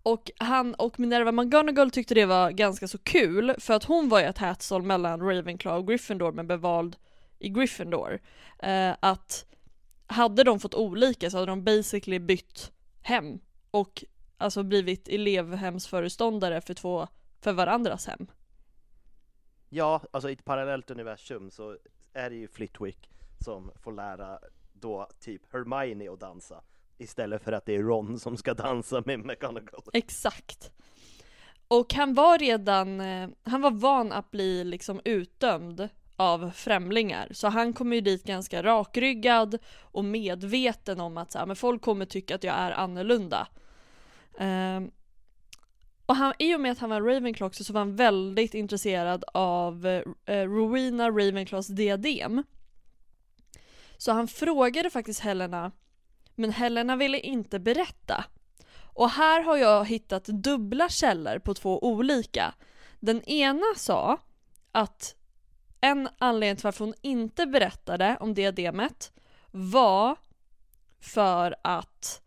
[0.02, 4.20] Och han och Minerva McGonagall tyckte det var ganska så kul, för att hon var
[4.20, 6.96] ju ett hätstall mellan Ravenclaw och Gryffindor, men blev vald
[7.38, 8.20] i Gryffindor.
[8.58, 9.44] Eh, att
[10.06, 14.04] hade de fått olika så hade de basically bytt hem och
[14.38, 17.08] alltså blivit elevhemsföreståndare för två,
[17.40, 18.26] för varandras hem.
[19.74, 21.76] Ja, alltså i ett parallellt universum så
[22.12, 24.38] är det ju Flitwick som får lära
[24.72, 26.62] då typ Hermione att dansa
[26.98, 29.82] istället för att det är Ron som ska dansa med McGonagall.
[29.92, 30.72] Exakt.
[31.68, 37.28] Och han var redan, eh, han var van att bli liksom utdömd av främlingar.
[37.30, 41.82] Så han kom ju dit ganska rakryggad och medveten om att så här, men folk
[41.82, 43.48] kommer tycka att jag är annorlunda.
[44.38, 44.90] Ehm,
[46.12, 49.24] och han, i och med att han var Ravenclaw också så var han väldigt intresserad
[49.34, 52.42] av eh, eh, Rowena Ravenclaws diadem.
[53.96, 55.72] Så han frågade faktiskt Helena,
[56.34, 58.24] men Helena ville inte berätta.
[58.82, 62.54] Och här har jag hittat dubbla källor på två olika.
[63.00, 64.18] Den ena sa
[64.72, 65.16] att
[65.80, 69.12] en anledning till varför hon inte berättade om diademet
[69.50, 70.16] var
[71.00, 72.22] för att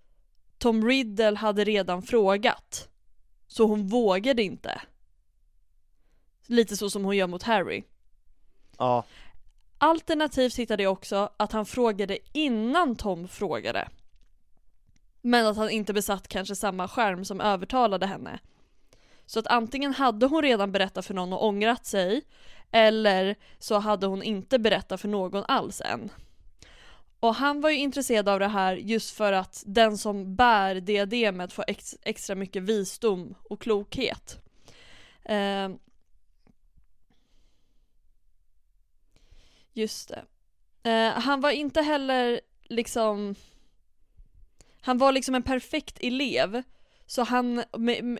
[0.58, 2.90] Tom Riddle hade redan frågat.
[3.56, 4.82] Så hon vågade inte.
[6.48, 7.84] Lite så som hon gör mot Harry.
[8.78, 9.04] Ja,
[9.78, 13.88] Alternativt hittade jag också att han frågade innan Tom frågade.
[15.22, 18.40] Men att han inte besatt kanske samma skärm som övertalade henne.
[19.26, 22.22] Så att antingen hade hon redan berättat för någon och ångrat sig,
[22.72, 26.10] eller så hade hon inte berättat för någon alls än.
[27.26, 31.54] Och han var ju intresserad av det här just för att den som bär diademet
[31.54, 34.42] får ex- extra mycket visdom och klokhet.
[35.24, 35.70] Eh,
[39.74, 40.26] just det.
[40.90, 43.36] Eh, han var inte heller liksom
[44.82, 46.64] han var liksom en perfekt elev
[47.08, 47.64] så han,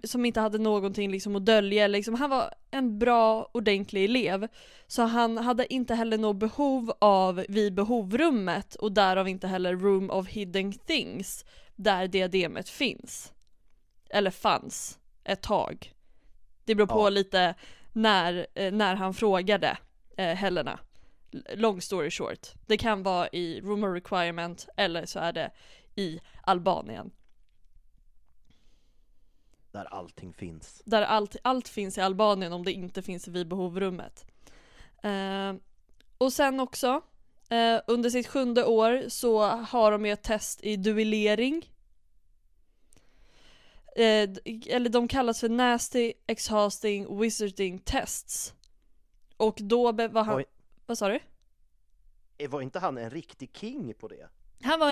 [0.04, 4.48] som inte hade någonting liksom att dölja, liksom, han var en bra, ordentlig elev.
[4.88, 10.10] Så han hade inte heller något behov av vid behovrummet och därav inte heller room
[10.10, 13.34] of hidden things, där diademet finns.
[14.10, 15.94] Eller fanns, ett tag.
[16.66, 17.10] Det beror på Ja.
[17.10, 17.56] lite
[17.94, 19.78] när, eh, när han frågade
[20.18, 20.80] eh, Helena.
[21.54, 22.48] Long story short.
[22.66, 25.52] Det kan vara i room of requirement eller så är det
[25.96, 27.12] i Albanien.
[29.76, 30.82] Där allting finns.
[30.86, 34.26] Där allt, allt finns i Albanien om det inte finns vid behovrummet.
[35.04, 35.54] Eh,
[36.18, 37.02] och sen också,
[37.50, 41.72] eh, under sitt sjunde år så har de ju ett test i duellering.
[43.96, 44.30] Eh,
[44.68, 48.54] eller de kallas för Nasty Exhausting Wizarding Tests.
[49.38, 50.46] Och då var han, Oj.
[50.86, 51.20] vad sa du?
[52.38, 54.30] Eh, Var inte han en riktig king på det?
[54.62, 54.92] Han var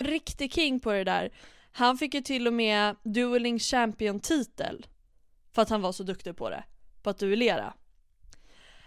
[0.00, 1.30] Riktig king på det där.
[1.72, 4.86] Han fick ju till och med dueling champion-titel.
[5.52, 6.64] För att han var så duktig på det.
[7.02, 7.74] På att duellera.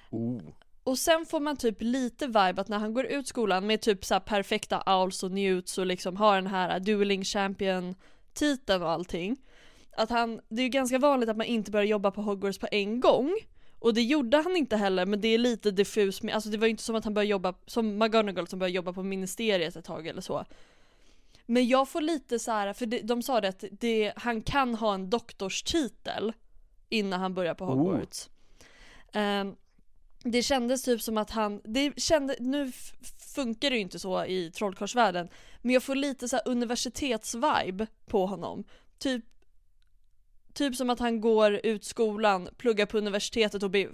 [0.10, 0.42] Oh.
[0.84, 4.06] Och sen får man typ lite vibe att när han går ut skolan med typ
[4.06, 7.96] så här perfekta owls och newts och liksom har den här dueling champion
[8.34, 9.38] titeln och allting.
[9.98, 12.68] Att han, det är ju ganska vanligt att man inte börjar jobba på Hogwarts på
[12.72, 13.36] en gång.
[13.80, 16.68] Och det gjorde han inte heller men det är lite diffus med, alltså det var
[16.68, 19.86] ju inte som att han började jobba, som McGonagall som började jobba på ministeriet ett
[19.86, 20.46] tag eller så.
[21.46, 24.94] Men jag får lite så här, för de sa det att det, han kan ha
[24.94, 26.34] en doktorstitel
[26.90, 28.30] innan han börjar på Hogwarts.
[29.14, 29.56] Ehm,
[30.24, 32.72] det kändes typ som att han, det kände, nu
[33.36, 35.30] funkar det ju inte så i trollkarlsvärlden,
[35.62, 38.64] men jag får lite så här universitetsvibe på honom.
[38.98, 39.26] Typ,
[40.54, 43.90] typ som att han går ut skolan, pluggar på universitetet och blir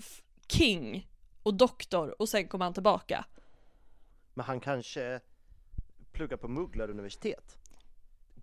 [0.48, 1.08] king
[1.44, 3.26] och doktor och sen kommer han tillbaka.
[4.34, 5.20] Men han kanske
[6.18, 7.58] pluggar på Mugglaruniversitet?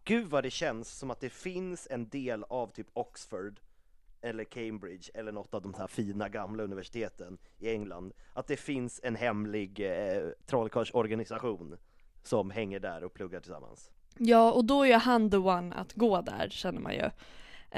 [0.05, 3.61] Gud vad det känns som att det finns en del av typ Oxford
[4.20, 8.12] eller Cambridge eller något av de här fina gamla universiteten i England.
[8.33, 11.77] Att det finns en hemlig eh, trollkarlsorganisation
[12.22, 13.91] som hänger där och pluggar tillsammans.
[14.18, 17.11] Ja, och då är ju han the one att gå där känner man ju.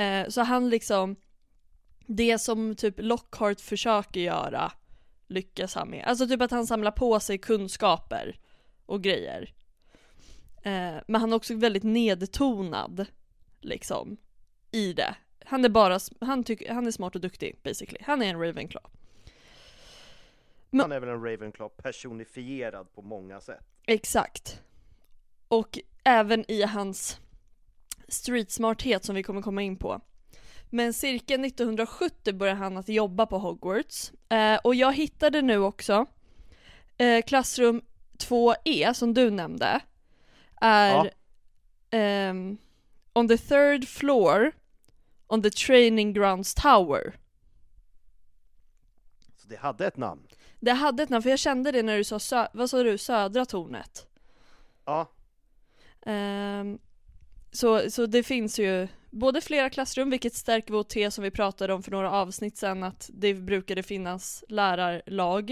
[0.03, 1.17] Eh, så han liksom,
[2.07, 4.73] det som typ Lockhart försöker göra
[5.27, 6.05] lyckas han med.
[6.05, 8.41] Alltså typ att han samlar på sig kunskaper
[8.87, 9.53] och grejer.
[10.67, 13.07] Eh, men han är också väldigt nedtonad
[13.61, 14.17] liksom
[14.71, 15.14] i det.
[15.45, 17.99] Han är bara, han, tycker, han är smart och duktig basically.
[18.03, 18.91] Han är en Ravenclaw.
[20.71, 23.64] Men- Han är väl en Ravenclaw personifierad på många sätt.
[23.87, 24.61] Exakt.
[25.49, 27.21] Och även i hans
[28.09, 30.01] streetsmarthet som vi kommer komma in på.
[30.71, 34.12] Men cirka 1970 började han att jobba på Hogwarts.
[34.29, 36.07] Eh, och jag hittade nu också
[36.99, 37.83] eh, klassrum
[38.19, 39.81] 2E som du nämnde.
[40.61, 41.11] Är
[41.91, 42.59] ehm,
[43.13, 44.53] on the third floor
[45.27, 47.15] on the training grounds tower.
[49.37, 50.27] Så det hade ett namn.
[50.61, 52.99] Det hade ett namn för jag kände det när du sa, sö- vad sa du,
[52.99, 54.07] södra tornet?
[54.85, 55.07] Ja,
[56.07, 56.79] Ehm,
[57.53, 61.73] så, så det finns ju både flera klassrum, vilket stärker vår tes som vi pratade
[61.75, 65.51] om för några avsnitt sedan, att det brukade finnas lärarlag.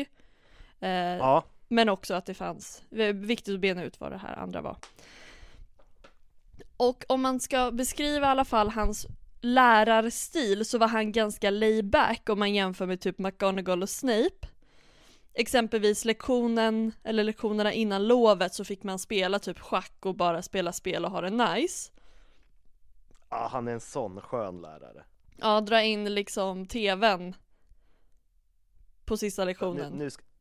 [0.81, 1.45] Eh, ja.
[1.69, 4.61] Men också att det fanns, det är viktigt att bena ut vad det här andra
[4.61, 4.77] var.
[6.77, 9.07] Och om man ska beskriva i alla fall hans
[9.41, 14.49] lärarstil så var han ganska layback om man jämför med typ McGonagall och Snape.
[15.35, 20.73] Exempelvis lektionen, eller lektionerna innan lovet så fick man spela typ schack och bara spela
[20.73, 21.93] spel och ha det nice.
[23.31, 25.05] ja, han är en sån skön lärare.
[25.37, 27.35] Ja, dra in liksom tvn
[29.05, 29.93] på sista Nu, lektionen.
[29.93, 30.34] nu ska, här,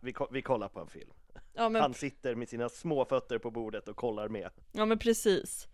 [0.00, 1.10] vi, vi kollar på en film.
[1.52, 4.50] Ja men Han sitter med sina små fötter på bordet och kollar med.
[4.72, 5.68] Ja men precis.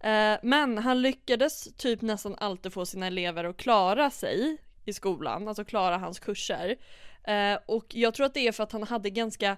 [0.00, 5.48] Eh, men han lyckades typ nästan alltid få sina elever att klara sig i skolan,
[5.48, 6.76] alltså klara hans kurser.
[7.24, 9.56] Eh, och jag tror att det är för att han hade ganska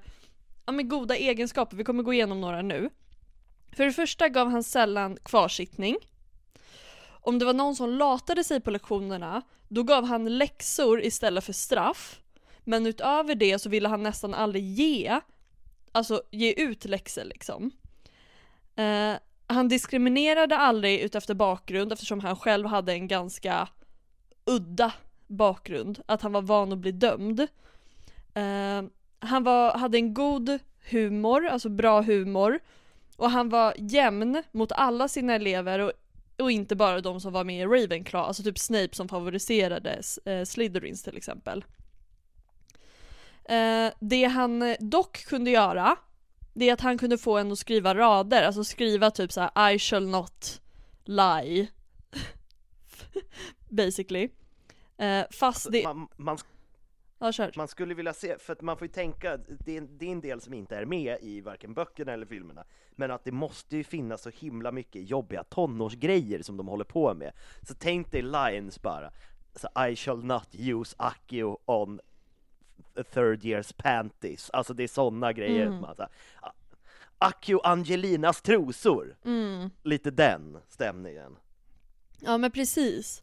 [0.67, 2.91] ja, men goda egenskaper, vi kommer gå igenom några nu.
[3.73, 5.97] För det första gav han sällan kvarsittning.
[7.11, 11.53] Om det var någon som latade sig på lektionerna, då gav han läxor istället för
[11.53, 12.20] straff.
[12.65, 15.21] Men utöver det så ville han nästan aldrig ge,
[15.93, 17.71] alltså ge ut läxor liksom.
[18.77, 19.15] Eh,
[19.47, 23.69] han diskriminerade aldrig utefter bakgrund eftersom han själv hade en ganska
[24.45, 24.93] udda
[25.27, 27.41] bakgrund, att han var van att bli dömd.
[28.35, 28.83] Eh,
[29.19, 30.59] han var, hade en god
[30.91, 32.61] humor, alltså bra humor.
[33.17, 35.93] Och han var jämn mot alla sina elever och,
[36.39, 40.45] och inte bara de som var med i Ravenclaw, alltså typ Snape som favoriserade eh,
[40.45, 41.65] Slytherins till exempel.
[43.57, 45.97] Eh, det han dock kunde göra,
[46.55, 49.73] det är att han kunde få en att skriva rader, alltså skriva typ så här:
[49.73, 50.61] I shall not
[51.05, 51.69] lie.
[53.69, 54.29] Basically.
[54.99, 55.85] Eh, fast det...
[55.85, 56.39] Man, man,
[57.23, 60.07] Ja, man skulle vilja se, för att man får ju tänka, det är, en- det
[60.07, 62.65] är en del som inte är med i varken böckerna eller filmerna,
[62.97, 67.15] men att det måste ju finnas så himla mycket jobbiga tonårsgrejer som de håller på
[67.15, 67.33] med.
[67.63, 69.11] Så tänk dig lines bara,
[69.55, 72.01] så I shall not use Accio on
[73.13, 75.67] third year's panties, alltså det är sådana grejer.
[75.67, 75.81] Mm.
[75.81, 76.11] Man, så här,
[76.41, 76.53] "A-
[77.19, 79.71] Accio Angelinas trosor, Mm.
[79.83, 81.37] lite den stämningen.
[82.21, 83.23] Ja men precis.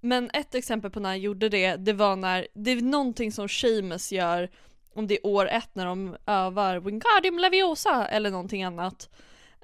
[0.00, 3.48] Men ett exempel på när han gjorde det, det var när, det är någonting som
[3.48, 4.48] Seamus gör
[4.94, 9.10] om det är år ett när de övar Wingardium Leviosa eller någonting annat.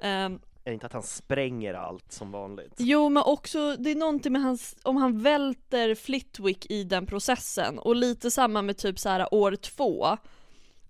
[0.01, 2.73] Ehm, Är det inte att han spränger allt som vanligt?
[2.77, 7.79] jo men också, det är någonting med hans, om han välter Flitwick i den processen
[7.79, 10.17] och lite samma med typ så här år två.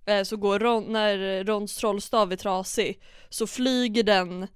[0.05, 4.47] Eh, så går Ron, när Rons trollstav är trasig så flyger den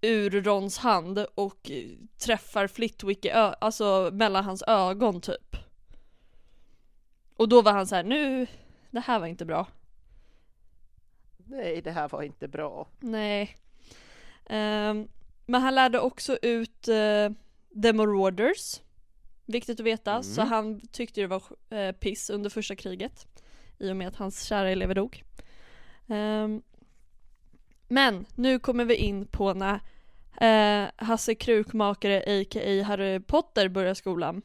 [0.00, 1.70] ur Rons hand och
[2.18, 5.56] träffar Flitwick i ö- alltså mellan hans ögon typ.
[7.36, 8.46] Och då var han så här: nu,
[8.90, 9.66] det här var inte bra.
[11.36, 12.88] Nej, det här var inte bra.
[13.00, 13.56] Nej.
[14.50, 15.08] Ehm,
[15.46, 17.30] men han lärde också ut uh,
[17.82, 18.80] The Marauders.
[19.46, 20.22] Viktigt att veta, Mm.
[20.22, 23.26] så han tyckte det var eh, piss under första kriget.
[23.78, 25.22] I och med att hans kära elever dog.
[26.08, 26.62] Ehm,
[27.88, 29.80] men nu kommer vi in på när
[30.40, 32.82] eh, Hasse Krukmakare a.k.a.
[32.84, 34.42] Harry Potter börjar skolan.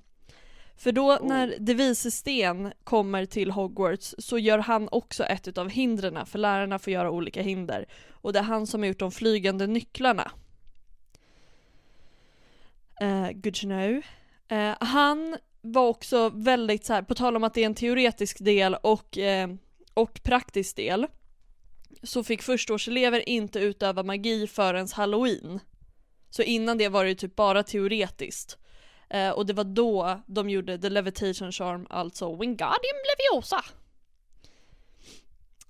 [0.82, 1.28] För då Oh.
[1.28, 6.40] när De vises sten kommer till Hogwarts så gör han också ett utav hindren för
[6.40, 7.86] lärarna får göra olika hinder.
[8.10, 10.32] Och det är han som har gjort de flygande nycklarna.
[13.02, 14.02] Eh, good to know.
[14.48, 18.40] Eh, han var också väldigt så här, på tal om att det är en teoretisk
[18.40, 19.50] del och, eh,
[19.94, 21.08] och praktisk del.
[22.04, 25.60] Så fick förstaårselever inte utöva magi förrän halloween.
[26.30, 28.58] Så innan det var det ju typ bara teoretiskt.
[29.14, 33.64] Eh, och det var då de gjorde The Levitation Charm, alltså Wingardium Leviosa.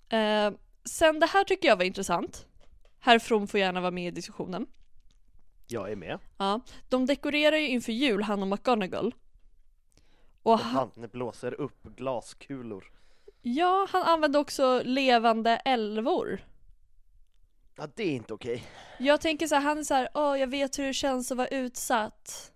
[0.10, 2.46] Eh, sen det här tycker jag var intressant.
[3.00, 4.68] Herr From får gärna vara med i diskussionen.
[5.68, 6.20] Jag är med.
[6.38, 9.16] Ja, de dekorerar ju inför jul, han och McGonagall.
[10.44, 12.92] Och han, han blåser upp glaskulor.
[13.42, 16.42] ja, han använde också levande älvor.
[17.76, 18.64] Ja, det är inte okej.
[19.00, 21.38] Jag tänker så här, han är så här, åh jag vet hur det känns att
[21.38, 22.52] vara utsatt.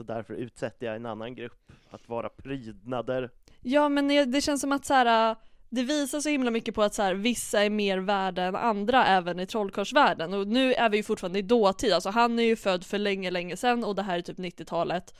[0.00, 3.30] Så därför utsätter jag en annan grupp att vara prydnader.
[3.60, 5.36] Ja men det känns som att så här,
[5.68, 9.06] det visar så himla mycket på att så här, vissa är mer värda än andra
[9.06, 12.56] även i trollkarlsvärlden och nu är vi ju fortfarande i dåtid, alltså han är ju
[12.56, 15.14] född för länge, länge sedan och det här är typ 90-talet.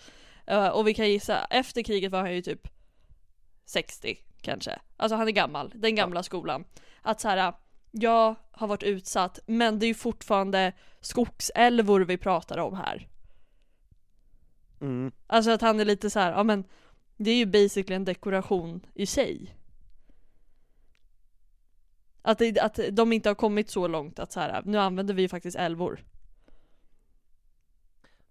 [0.46, 2.68] Eh, och vi kan gissa, efter kriget var han ju typ
[3.64, 4.78] 60 kanske.
[4.96, 6.64] Alltså han är gammal, den gamla skolan.
[7.02, 7.52] Att så här,
[7.90, 13.06] jag har varit utsatt men det är ju fortfarande skogsälvor vi pratar om här.
[14.80, 15.12] Mm.
[15.26, 16.64] Alltså att han är lite så här, ja men
[17.16, 19.56] det är ju basically en dekoration i sig.
[22.22, 25.22] Att, det, att de inte har kommit så långt att så här, nu använder vi
[25.22, 26.04] ju faktiskt älvor.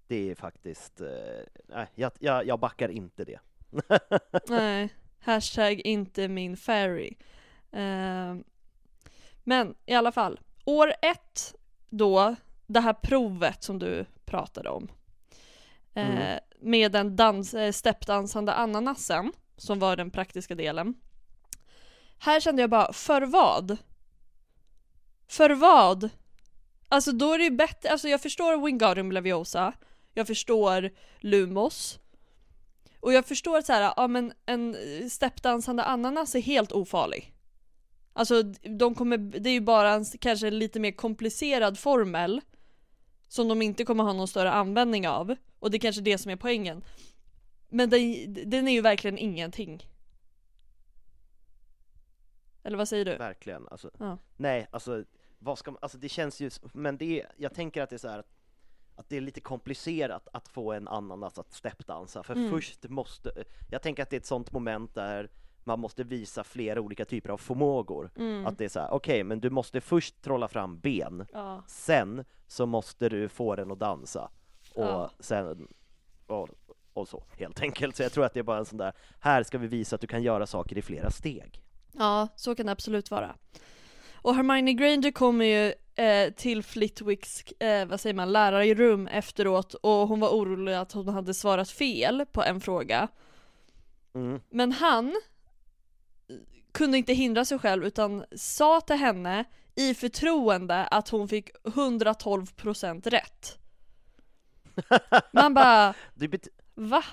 [0.08, 1.08] Det är faktiskt, eh,
[1.68, 3.39] nej, jag, jag, jag backar inte det.
[4.47, 7.16] Nej, hashtag inte min fairy.
[7.72, 8.43] Ehm,
[9.43, 11.56] men i alla fall, år ett
[11.89, 12.36] då,
[12.68, 14.91] det här provet som du pratade om.
[15.94, 16.40] Eh, Mm.
[16.62, 20.94] Med den dans, eh, steppdansande ananasen, som var den praktiska delen.
[22.20, 23.78] Här kände jag bara, för vad?
[25.28, 26.10] För vad?
[26.90, 29.74] Alltså då är det ju bättre, alltså jag förstår Wingardium Leviosa,
[30.14, 32.00] jag förstår Lumos,
[33.00, 34.76] och jag förstår att så här, ja men en
[35.10, 37.34] steppdansande ananas är helt ofarlig.
[38.14, 38.44] Alltså
[38.80, 42.42] de kommer, det är ju bara en kanske lite mer komplicerad formel
[43.28, 45.36] som de inte kommer ha någon större användning av.
[45.60, 46.84] Och det är kanske det som är poängen.
[47.70, 49.88] Men den, den är ju verkligen ingenting.
[52.64, 53.16] Eller vad säger du?
[53.18, 53.91] Verkligen, alltså.
[53.99, 54.18] Ja.
[54.38, 55.03] Nej, alltså,
[55.39, 57.97] vad ska man, alltså det känns ju, men det är, jag tänker att det är
[57.97, 58.24] så här
[58.95, 62.49] att, det är lite komplicerat att få en ananas att steppdansa, för Mm.
[62.51, 65.30] först måste, jag tänker att det är ett sånt moment där
[65.64, 68.12] man måste visa flera olika typer av förmågor.
[68.16, 68.45] Mm.
[68.45, 71.64] Att det är så här: okej, men du måste först trolla fram ben, Ja.
[71.68, 74.32] sen så måste du få den att dansa,
[74.80, 75.11] och Ja.
[75.19, 75.67] sen,
[76.27, 76.49] och,
[76.93, 77.95] och så, helt enkelt.
[77.95, 80.01] Så jag tror att det är bara en sån där, här ska vi visa att
[80.01, 81.61] du kan göra saker i flera steg.
[81.91, 83.36] Ja, så kan det absolut vara.
[84.13, 85.73] Och Hermione Granger kommer ju
[86.05, 91.07] eh, till Flitwicks, eh, vad säger man, lärarrum efteråt och hon var orolig att hon
[91.07, 93.07] hade svarat fel på en fråga.
[94.13, 94.41] Mm.
[94.49, 95.15] Men han
[96.71, 99.43] kunde inte hindra sig själv utan sa till henne
[99.75, 103.59] i förtroende att hon fick 112% rätt.
[105.32, 107.03] Man bara, Det, va?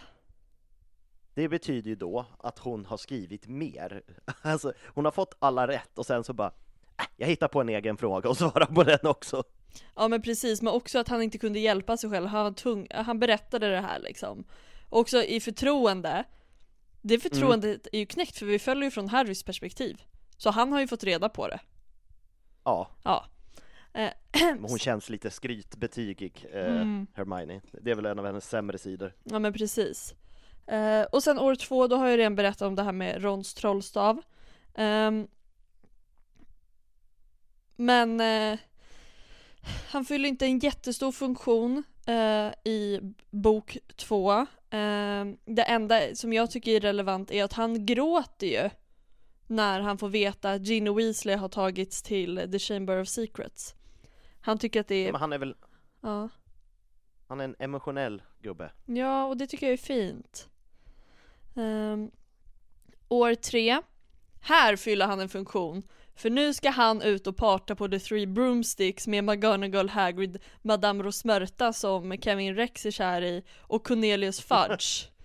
[1.34, 4.02] det betyder ju då att hon har skrivit mer.
[4.42, 6.52] Alltså, hon har fått alla rätt och sen så bara,
[6.98, 9.42] äh, jag hittar på en egen fråga och svarar på den också.
[9.96, 13.18] Ja men precis, men också att han inte kunde hjälpa sig själv, han, tung, han
[13.18, 14.44] berättade det här liksom.
[14.88, 16.24] Också i förtroende,
[17.02, 20.02] det förtroendet är ju knäckt för vi följer ju från Harrys perspektiv.
[20.36, 21.60] Så han har ju fått reda på det.
[22.64, 23.24] Ja, Ja.
[23.97, 24.11] Eh,
[24.61, 27.07] hon känns lite skrytbetygig, eh, Mm.
[27.14, 27.61] Hermione.
[27.72, 29.12] Det är väl en av hennes sämre sidor.
[29.24, 30.14] Ja men precis.
[30.66, 33.55] Eh, och sen år två, då har jag redan berättat om det här med Rons
[33.55, 34.22] trollstav.
[34.74, 35.26] Ehm,
[37.76, 38.59] men eh,
[39.88, 44.47] han fyller inte en jättestor funktion eh, i bok två.
[44.70, 48.70] Ehm, det enda som jag tycker är relevant är att han gråter ju
[49.47, 53.74] när han får veta att Ginny Weasley har tagits till The Chamber of Secrets.
[54.47, 55.12] Han tycker att det är...
[55.12, 55.55] Men han är väl,
[56.01, 56.28] Ja.
[57.28, 58.70] han är en emotionell gubbe.
[58.84, 60.49] Ja, och det tycker jag är fint.
[61.57, 62.11] Ehm,
[63.09, 63.80] år tre.
[64.40, 65.82] Här fyller han en funktion.
[66.14, 71.05] För nu ska han ut och parta på The Three Broomsticks med McGonagall, Hagrid, Madame
[71.05, 75.09] Rosmerta som Kevin Rex är kär i och Cornelius Fudge.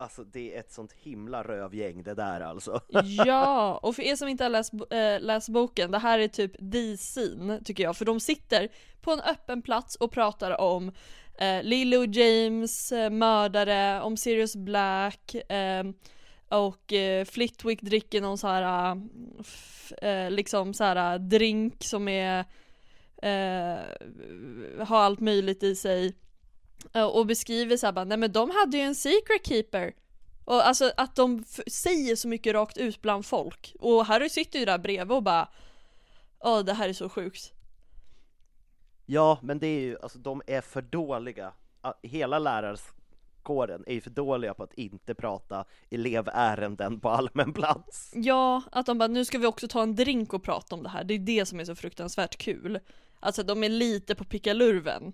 [0.00, 2.80] Alltså det är ett sånt himla rövgäng det där alltså.
[3.26, 6.52] ja, och för er som inte har läst, äh, läst boken, det här är typ
[6.58, 8.68] D-scene tycker jag, för de sitter
[9.00, 10.92] på en öppen plats och pratar om
[11.38, 15.94] eh, äh, Lilo James, äh, mördare, om Sirius Black ehm,
[16.48, 18.96] och eh, Flitwick dricker någon så här
[20.02, 22.38] äh, liksom så här drink som är
[23.22, 23.78] äh,
[24.84, 26.14] har allt möjligt i sig
[27.12, 29.92] och beskriver så här bara, nej men de hade ju en secret keeper
[30.44, 33.76] och alltså att de säger så mycket rakt ut bland folk.
[33.80, 35.48] Och Harry sitter ju där bredvid och bara
[36.40, 37.52] Åh det här är så sjukt.
[39.06, 41.52] Ja, men det är ju, alltså de är för dåliga.
[42.02, 48.12] Hela lärarkåren är ju för dåliga på att inte prata elevärenden på allmän plats.
[48.14, 50.88] Ja, att de bara nu ska vi också ta en drink och prata om det
[50.88, 51.04] här.
[51.04, 52.78] Det är det som är så fruktansvärt kul.
[53.20, 55.12] Alltså de är lite på pickalurven.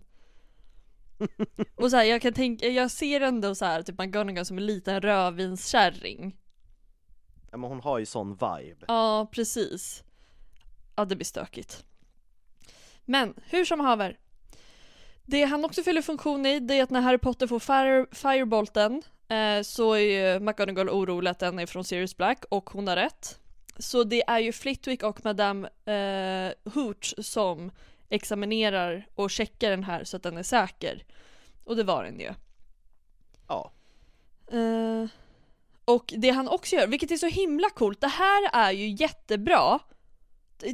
[1.75, 4.67] och så här, jag kan tänka, jag ser ändå så här typ McGonagall som en
[4.67, 6.37] liten rödvinskärring.
[7.51, 8.85] Ja, men hon har ju sån vibe.
[8.89, 10.03] Ja, precis.
[10.97, 11.85] Ja, det blir stökigt.
[13.05, 14.19] Men hur som haver.
[15.23, 19.03] Det han också fyller funktion i, det är att när Harry Potter får fire, Firebolten
[19.29, 22.97] eh, så är ju McGonagall orolig att den är från Sirius Black och hon har
[22.97, 23.41] rätt.
[23.79, 27.71] Så det är ju Flitwick och Madame eh, Hooch som
[28.09, 31.05] examinerar och checkar den här så att den är säker.
[31.65, 32.35] Och det var den ju.
[33.49, 33.73] Ja.
[34.53, 35.09] Eh,
[35.85, 39.79] och det han också gör, vilket är så himla coolt, det här är ju jättebra.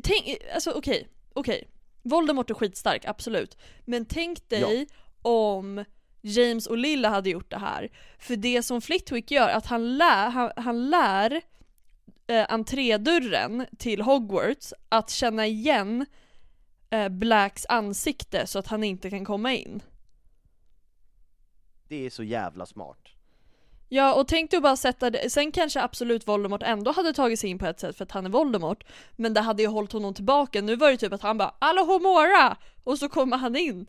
[0.02, 1.68] Tänk, alltså okej, okej.
[2.02, 3.58] Voldemort är skitstark, absolut.
[3.84, 4.86] Men tänk dig
[5.22, 5.84] om
[6.20, 7.90] James och Lilla hade gjort det här.
[8.18, 11.40] För det som Flitwick gör, att han lär, han, han lär
[12.26, 16.06] eh, entrédörren till Hogwarts att känna igen
[16.92, 19.82] eh, Blacks ansikte så att han inte kan komma in.
[21.88, 22.98] Det är så jävla smart.
[23.88, 27.50] Ja, och tänk du bara sätta det, sen kanske absolut Voldemort ändå hade tagit sig
[27.50, 28.84] in på ett sätt för att han är Voldemort,
[29.16, 30.62] men det hade ju hållit honom tillbaka.
[30.62, 33.86] Nu var det typ att han bara 'Alohomora!' och så kommer han in.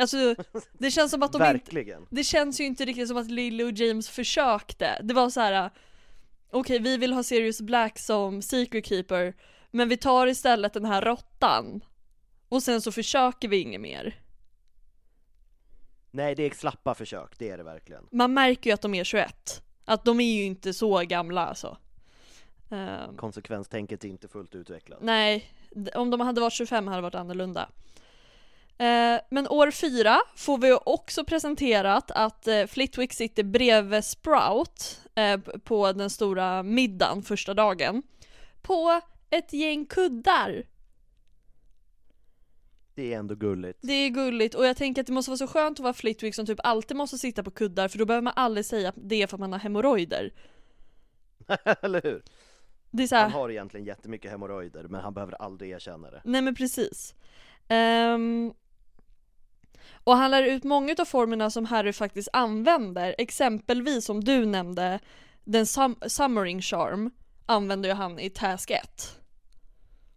[0.00, 0.34] Alltså,
[0.78, 2.06] det känns som att de inte, Verkligen.
[2.10, 5.00] det känns ju inte riktigt som att Lily och James försökte.
[5.02, 5.70] Det var så här.
[6.50, 9.34] okej vi vill ha Sirius Black som Secret Keeper,
[9.72, 11.84] men vi tar istället den här råttan.
[12.48, 14.14] Och sen så försöker vi inget mer.
[16.10, 18.06] Nej, det är slappa försök, det är det verkligen.
[18.10, 19.62] Man märker ju att de är 21.
[19.84, 21.76] Att de är ju inte så gamla alltså.
[22.70, 24.98] Ehm, Konsekvenstänket är inte fullt utvecklat.
[25.02, 25.50] nej,
[25.94, 27.68] om de hade varit 25 hade det varit annorlunda.
[28.78, 35.38] Eh, men år fyra får vi också presenterat att eh, Flitwick sitter bredvid Sprout eh,
[35.64, 38.02] på den stora middagen första dagen.
[38.62, 39.00] På
[39.32, 40.64] ett gäng kuddar.
[42.94, 43.78] Det är ändå gulligt.
[43.82, 46.34] Det är gulligt och jag tänker att det måste vara så skönt att vara Flitwick
[46.34, 49.36] som typ alltid måste sitta på kuddar för då behöver man aldrig säga det för
[49.36, 50.32] att man har hemorrojder.
[51.82, 52.22] Eller hur?
[52.90, 56.22] Det är här, Han har egentligen jättemycket hemorrojder, men han behöver aldrig erkänna det.
[56.24, 57.14] Nej men precis.
[57.68, 58.52] Ehm,
[60.04, 65.00] och han lär ut många av formerna som Harry faktiskt använder, exempelvis som du nämnde,
[65.44, 67.10] den sum- summering charm
[67.46, 69.21] använder ju han i Task 1.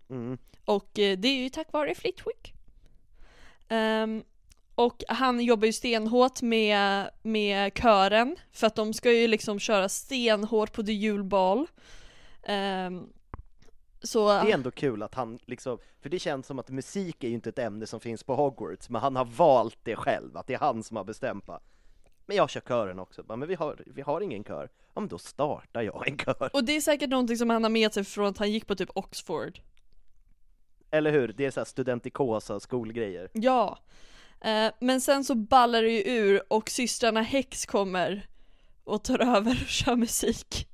[0.09, 0.37] Mm.
[0.65, 2.53] Och eh, det är ju tack vare Flitwick.
[3.69, 4.23] Ehm,
[4.75, 9.89] och han jobbar ju stenhårt med, med kören, för att de ska ju liksom köra
[9.89, 11.67] stenhårt på The Yule Ball.
[12.43, 13.09] Ehm,
[14.03, 14.27] så...
[14.27, 17.33] Det är ändå kul att han liksom, för det känns som att musik är ju
[17.33, 20.53] inte ett ämne som finns på Hogwarts, men han har valt det själv, att det
[20.53, 21.59] är han som har bestämt bara,
[22.25, 24.69] Men jag kör kören också, men vi har, vi har ingen kör.
[24.93, 26.49] Ja men då startar jag en kör.
[26.53, 28.75] Och det är säkert någonting som han har med sig från att han gick på
[28.75, 29.59] typ Oxford.
[30.95, 31.27] Eller hur?
[31.37, 33.29] Det är så här studentikosa skolgrejer.
[33.33, 33.79] Ja.
[34.41, 38.27] Eh, men sen så ballar det ju ur och systrarna Hex kommer
[38.83, 40.67] och tar över och kör musik.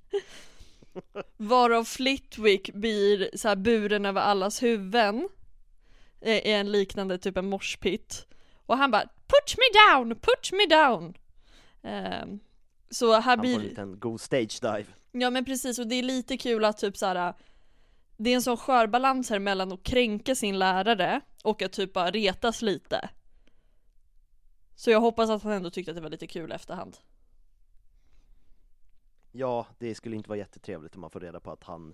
[1.37, 5.29] Varav Flitwick blir så här buren över allas huvuden.
[6.21, 8.27] eh, I en liknande typ en morspit.
[8.65, 11.13] Och han bara 'Put me down, put me down'
[11.83, 12.39] Ehm,
[12.89, 14.85] Så här Han får blir en liten god stage dive.
[15.11, 17.33] Ja men precis, och det är lite kul att typ såhär
[18.23, 21.93] Det är en sån skör balans här mellan att kränka sin lärare och att typ
[21.93, 23.09] bara retas lite.
[24.75, 26.97] Så jag hoppas att han ändå tyckte att det var lite kul efterhand.
[29.31, 31.93] Ja, det skulle inte vara jättetrevligt om man får reda på att han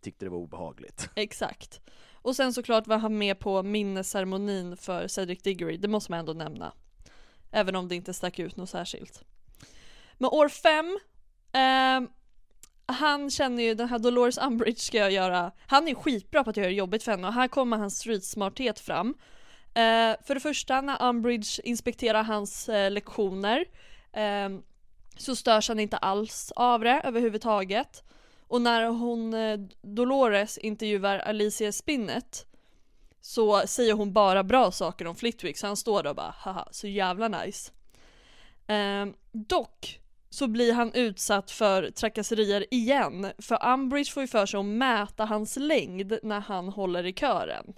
[0.00, 1.10] tyckte det var obehagligt.
[1.16, 1.80] Exakt.
[2.12, 6.32] Och sen såklart var han med på minnesceremonin för Cedric Diggory, det måste man ändå
[6.32, 6.72] nämna.
[7.50, 9.24] Även om det inte stack ut något särskilt.
[10.14, 10.98] Men år fem
[11.52, 12.08] ehm,
[12.86, 15.52] han känner ju den här Dolores Umbridge ska jag göra.
[15.66, 18.80] Han är skitbra på att göra det jobbigt för henne och här kommer hans streetsmarthet
[18.80, 19.14] fram.
[19.74, 23.64] Eh, För det första när Umbridge inspekterar hans eh, lektioner
[24.12, 24.48] eh,
[25.16, 28.04] Så störs han inte alls av det överhuvudtaget.
[28.48, 32.46] Och när hon, eh, Dolores intervjuar Alicia Spinnet
[33.20, 36.68] så säger hon bara bra saker om Flitwick så han står där och bara haha
[36.70, 37.72] så jävla nice.
[38.66, 40.00] Ehm, dock
[40.32, 45.24] så blir han utsatt för trakasserier igen för Umbridge får ju för sig att mäta
[45.24, 47.72] hans längd när han håller i kören.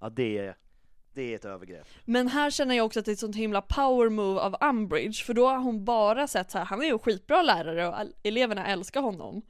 [0.00, 0.56] Ja, det är,
[1.14, 1.86] det är ett övergrepp.
[2.04, 5.24] Men här känner jag också att det är ett sånt himla power move av Umbridge
[5.24, 8.66] för då har hon bara sett så här, han är ju skitbra lärare och eleverna
[8.66, 9.42] älskar honom.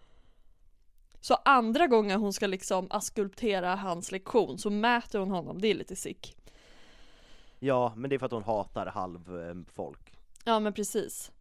[1.20, 5.74] Så andra gången hon ska liksom askulptera hans lektion så mäter hon honom, det är
[5.74, 6.36] lite sick.
[7.58, 10.12] Ja, men det är för att hon hatar halvfolk.
[10.44, 11.32] Ja men precis.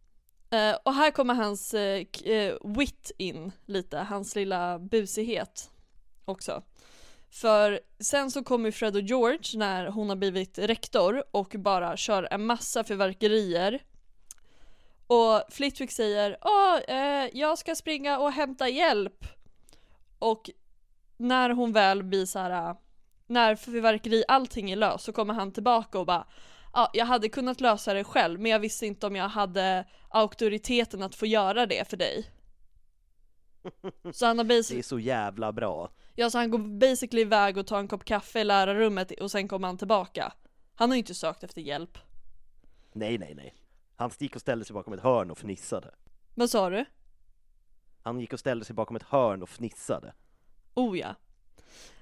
[0.54, 5.70] Uh, och här kommer hans uh, wit in lite, hans lilla busighet
[6.24, 6.62] också.
[7.30, 12.28] För sen så kommer Fred och George när hon har blivit rektor och bara kör
[12.30, 13.82] en massa fyrverkerier.
[15.06, 19.24] Och Flitwick säger Åh, eh, jag ska springa och hämta hjälp.
[20.18, 20.50] Och
[21.16, 22.76] när hon väl blir så här,
[23.26, 26.26] när fyrverkeri, allting är löst så kommer han tillbaka och bara
[26.78, 31.02] Ja, jag hade kunnat lösa det själv men jag visste inte om jag hade auktoriteten
[31.02, 32.30] att få göra det för dig.
[34.12, 35.90] Så han har Det är basically, så jävla bra.
[36.14, 39.48] ja, så han går basically iväg och tar en kopp kaffe i lärarrummet och sen
[39.48, 40.32] kommer han tillbaka.
[40.74, 41.98] Han har ju inte sökt efter hjälp.
[42.92, 43.54] Nej, nej, nej.
[43.96, 45.94] Han gick och ställde sig bakom ett hörn och fnissade.
[46.34, 46.84] Vad sa du?
[48.02, 50.14] Han gick och ställde sig bakom ett hörn och fnissade.
[50.74, 51.14] Oh ja.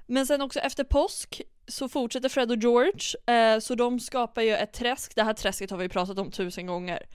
[0.06, 4.54] Men sen också efter påsk så fortsätter Fred och George, eh, så de skapar ju
[4.54, 7.06] ett träsk, det här träsket har vi pratat om tusen gånger.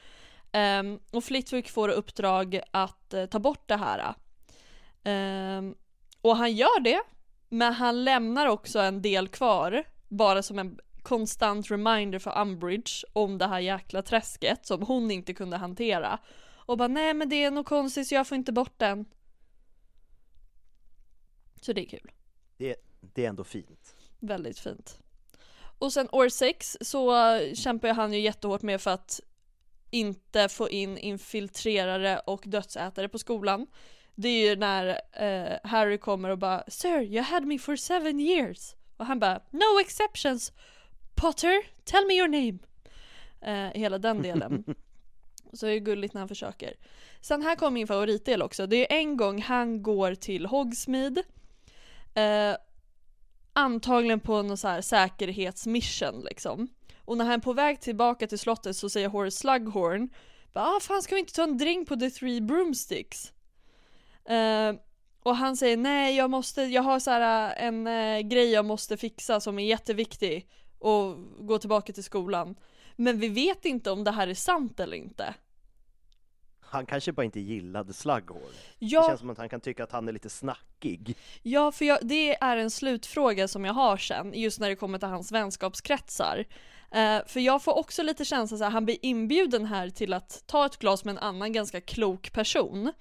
[0.52, 4.16] Ehm, och Flitwick får uppdrag att eh, ta bort det här.
[5.04, 5.76] Ehm,
[6.22, 7.02] och han gör det,
[7.50, 13.38] men han lämnar också en del kvar, bara som en konstant reminder för Umbridge om
[13.38, 16.20] det här jäkla träsket som hon inte kunde hantera.
[16.66, 19.06] Och bara nej men det är nog konstigt så jag får inte bort den.
[21.62, 22.12] Så det är kul.
[22.58, 23.96] Det, det är ändå fint.
[24.22, 24.98] Väldigt fint.
[25.78, 27.14] Och sen år 6 så
[27.54, 29.20] kämpar han ju jättehårt med för att
[29.90, 33.68] inte få in infiltrerare och dödsätare på skolan.
[34.16, 38.20] Det är ju när eh, Harry kommer och bara Sir, you had me for seven
[38.20, 38.76] years.
[38.98, 40.52] Och han bara No exceptions
[41.16, 42.60] Potter, tell me your name.
[43.42, 44.64] Eh, hela den delen.
[45.54, 46.74] Så det är gulligt när han försöker.
[47.22, 48.68] Sen här kommer min favoritdel också.
[48.68, 51.24] Det är en gång han går till Hogsmeade.
[52.14, 52.56] Eh,
[53.54, 56.68] antagligen på någon så här säkerhetsmission liksom.
[57.06, 60.10] Och när han är på väg tillbaka till slottet så säger Horace Slughorn
[60.54, 63.34] bara, ah, fan ska vi inte ta en drink på The Three Broomsticks?
[64.30, 64.80] Uh,
[65.24, 68.66] och han säger nej jag måste, jag har så här eh, en uh, grej jag
[68.66, 70.48] måste fixa som är jätteviktig
[70.80, 72.56] och gå tillbaka till skolan.
[72.96, 75.34] Men vi vet inte om det här är sant eller inte.
[76.72, 78.42] Han kanske bara inte gillade Slughorn.
[78.80, 81.16] Det Ja, känns som att han kan tycka att han är lite snackig.
[81.44, 85.00] ja för jag, det är en slutfråga som jag har sen, just när det kommer
[85.00, 86.46] till hans vänskapskretsar.
[86.92, 90.44] Eh, för jag får också lite känsla så här, han blir inbjuden här till att
[90.46, 92.94] ta ett glas med en annan ganska klok person.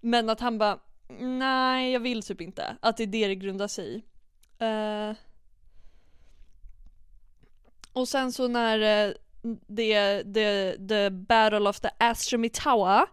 [0.00, 0.78] Men att han bara,
[1.20, 2.76] nej jag vill typ inte.
[2.80, 4.02] Att det är det det grundar sig i.
[4.58, 5.12] Eh,
[7.92, 9.12] och sen så när eh,
[9.66, 13.06] det, the, the battle of the Astromy Tower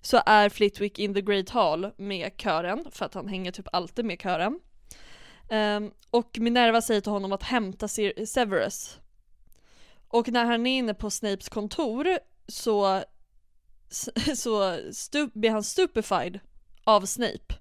[0.00, 4.04] så är Flitwick in the Great Hall med kören, för att han hänger typ alltid
[4.04, 4.60] med kören.
[5.48, 7.88] Um, och Minerva säger till honom att hämta
[8.26, 8.98] Severus.
[10.08, 12.18] Och när han är inne på Snapes kontor
[12.48, 13.02] så,
[14.36, 16.40] så stu, blir han stupefied
[16.84, 17.54] av Snape.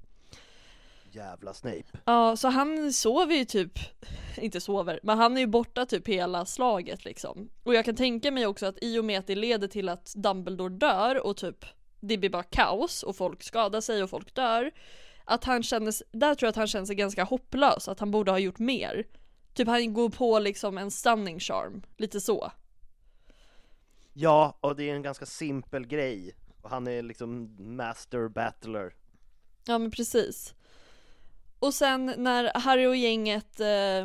[1.11, 1.83] Jävla Snape.
[2.05, 3.79] Ja, så han sover ju typ,
[4.37, 7.49] inte sover, men han är ju borta typ hela slaget liksom.
[7.63, 10.13] Och jag kan tänka mig också att i och med att det leder till att
[10.15, 11.65] Dumbledore dör och typ
[11.99, 14.71] det blir bara kaos och folk skadar sig och folk dör.
[15.25, 18.31] Att han känner, där tror jag att han känner sig ganska hopplös, att han borde
[18.31, 19.07] ha gjort mer.
[19.53, 22.51] Typ han går på liksom en stunning charm, lite så.
[24.13, 26.35] Ja, och det är en ganska simpel grej.
[26.61, 28.93] Och han är liksom master battler.
[29.65, 30.55] Ja men precis.
[31.59, 33.99] Och sen när Harry och gänget eh,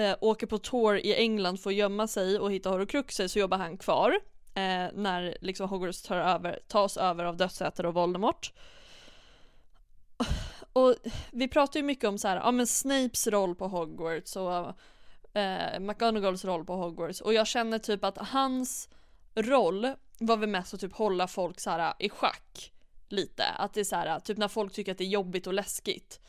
[0.00, 3.58] eh, åker på tour i England för att gömma sig och hitta horcruxer så jobbar
[3.58, 4.10] han kvar.
[4.54, 8.52] Eh, när liksom Hogwarts tar över, tas över av dödsätare och Voldemort.
[10.72, 10.94] Och
[11.30, 14.72] vi pratar ju mycket om så här, ja men Snapes roll på Hogwarts och
[15.38, 18.88] eh, McGonagalls roll på Hogwarts och jag känner typ att hans
[19.34, 22.72] roll var väl mest att typ hålla folk så här eh, i schack
[23.08, 23.44] lite.
[23.44, 26.20] Att det är så här, typ när folk tycker att det är jobbigt och läskigt.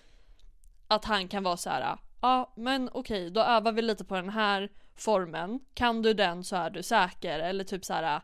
[0.87, 4.29] Att han kan vara så här, ja men okej då övar vi lite på den
[4.29, 5.59] här formen.
[5.73, 7.39] Kan du den så är du säker.
[7.39, 8.21] Eller typ så här,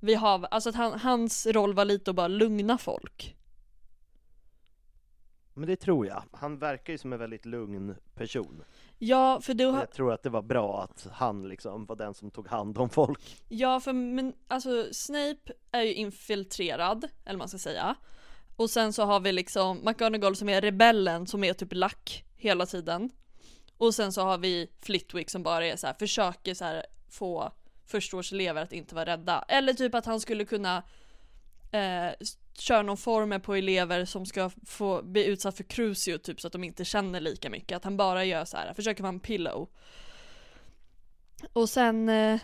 [0.00, 3.36] vi har, alltså att han, hans roll var lite att bara lugna folk.
[5.54, 6.22] Men det tror jag.
[6.32, 8.64] Han verkar ju som en väldigt lugn person.
[8.98, 11.96] Ja för du Och har, Jag tror att det var bra att han liksom var
[11.96, 13.42] den som tog hand om folk.
[13.48, 17.96] ja för men alltså Snape är ju infiltrerad, eller man ska säga.
[18.60, 22.66] Och sen så har vi liksom McGonagall som är rebellen som är typ lack hela
[22.66, 23.10] tiden.
[23.78, 27.52] Och sen så har vi Flitwick som bara är så här, försöker så här få
[27.86, 29.44] förstaårselever att inte vara rädda.
[29.48, 30.82] Eller typ att han skulle kunna
[31.72, 32.08] eh,
[32.58, 36.52] köra någon formel på elever som ska få bli utsatt för Crucio typ så att
[36.52, 37.76] de inte känner lika mycket.
[37.76, 39.68] Att han bara gör så här, försöker vara en pillow.
[41.52, 42.40] Och sen eh,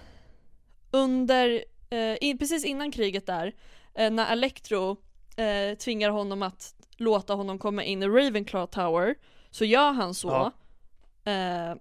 [0.90, 3.54] under, eh, in, precis innan kriget där,
[3.94, 4.96] eh, när Electro
[5.36, 9.14] eh, tvingar honom att låta honom komma in i Ravenclaw Tower,
[9.50, 10.52] så gör han så.
[11.24, 11.32] Ja.
[11.32, 11.76] Eh,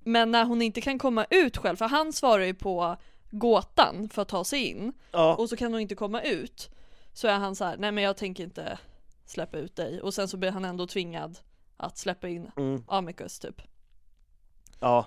[0.00, 2.96] men när hon inte kan komma ut själv, för han svarar ju på
[3.30, 6.70] gåtan för att ta sig in, Ja, och så kan hon inte komma ut,
[7.12, 8.78] så är han så här: nej men jag tänker inte
[9.26, 11.38] släppa ut dig, och sen så blir han ändå tvingad
[11.76, 13.62] att släppa in mm, Amicus typ.
[14.80, 15.06] ja,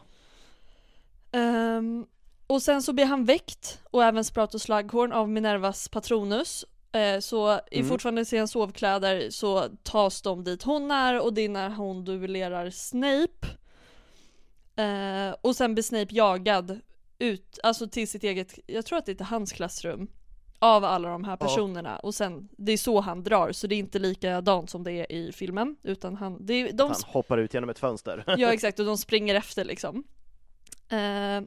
[1.31, 2.05] Ehm,
[2.47, 6.65] och sen så blir han väckt och även Sprato Slughorn av Minervas Patronus.
[6.91, 7.89] Eh, så i Mm.
[7.89, 12.69] fortfarande sina sovkläder så tas de dit hon är och det är när hon duellerar
[12.69, 13.47] Snape.
[14.75, 16.79] Eh, och sen blir Snape jagad
[17.19, 20.07] ut, alltså till sitt eget, jag tror att det är till hans klassrum.
[20.59, 21.37] Av alla de här Ja.
[21.37, 24.91] personerna och sen, det är så han drar så det är inte likadant som det
[24.91, 28.23] är i filmen utan han, det är, de han hoppar ut genom ett fönster.
[28.37, 30.03] Ja exakt och de springer efter liksom.
[30.89, 31.41] Eh,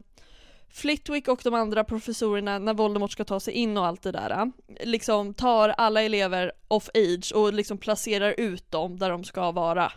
[0.72, 4.30] Flitwick och de andra professorerna när Voldemort ska ta sig in och allt det där
[4.30, 4.46] äh,
[4.86, 9.92] liksom tar alla elever off age och liksom placerar ut dem där de ska vara.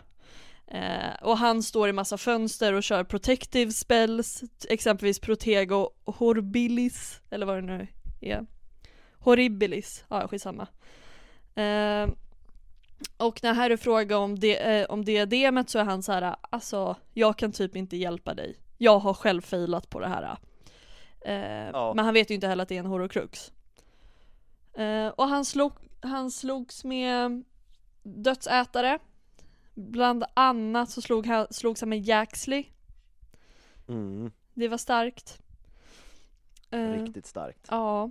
[0.66, 7.46] Eh, och han står i massa fönster och kör protective spells, exempelvis Protego Horribilis, eller
[7.46, 7.86] vad det nu
[8.20, 8.46] är.
[9.18, 10.66] Horribilis, ja skitsamma.
[11.54, 12.08] Eh,
[13.16, 16.96] och när Harry frågar om, de, eh, om diademet så är han så här, alltså
[17.12, 18.56] jag kan typ inte hjälpa dig.
[18.78, 20.36] Jag har själv failat på det här.
[21.24, 21.34] Eh,
[21.72, 21.92] Ja.
[21.96, 23.52] Men han vet ju inte heller att det är en horocrux.
[24.74, 27.44] Eh, och han, slog, han slogs med
[28.02, 28.98] dödsätare.
[29.74, 32.64] Bland annat så slog han, slogs han med Jaxley.
[33.88, 35.38] Mm, Det var starkt.
[36.70, 37.66] Eh, riktigt starkt.
[37.70, 38.10] Ja.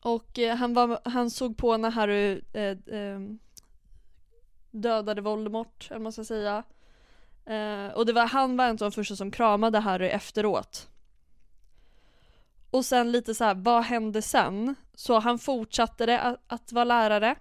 [0.00, 3.20] Och eh, han, var, han såg på när Harry eh, eh,
[4.70, 6.62] dödade Voldemort, eller vad man ska säga.
[7.46, 10.88] Eh, och det var, han var en av de första som kramade Harry efteråt.
[12.72, 14.74] Och sen lite så här, vad hände sen?
[14.94, 17.34] Så han fortsatte det att, att vara lärare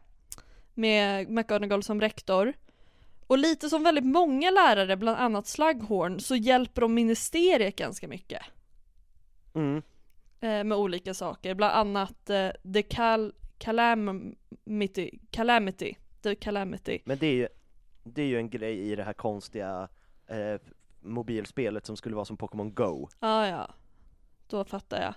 [0.73, 2.53] med McGonagall som rektor.
[3.27, 8.41] Och lite som väldigt många lärare, bland annat Slughorn, så hjälper de ministeriet ganska mycket
[9.53, 9.77] Mm,
[10.39, 16.99] eh, med olika saker, bland annat eh, The Cal Calamity, Calamity, The Calamity.
[17.05, 17.47] Men det är ju,
[18.03, 19.87] det är ju en grej i det här konstiga
[20.27, 20.61] eh,
[21.01, 23.07] mobilspelet som skulle vara som Pokémon Go.
[23.19, 23.69] Ja, ja.
[24.51, 25.13] Då fattar jag.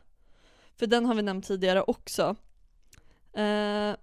[0.76, 2.36] För den har vi nämnt tidigare också.
[3.32, 3.94] Eh,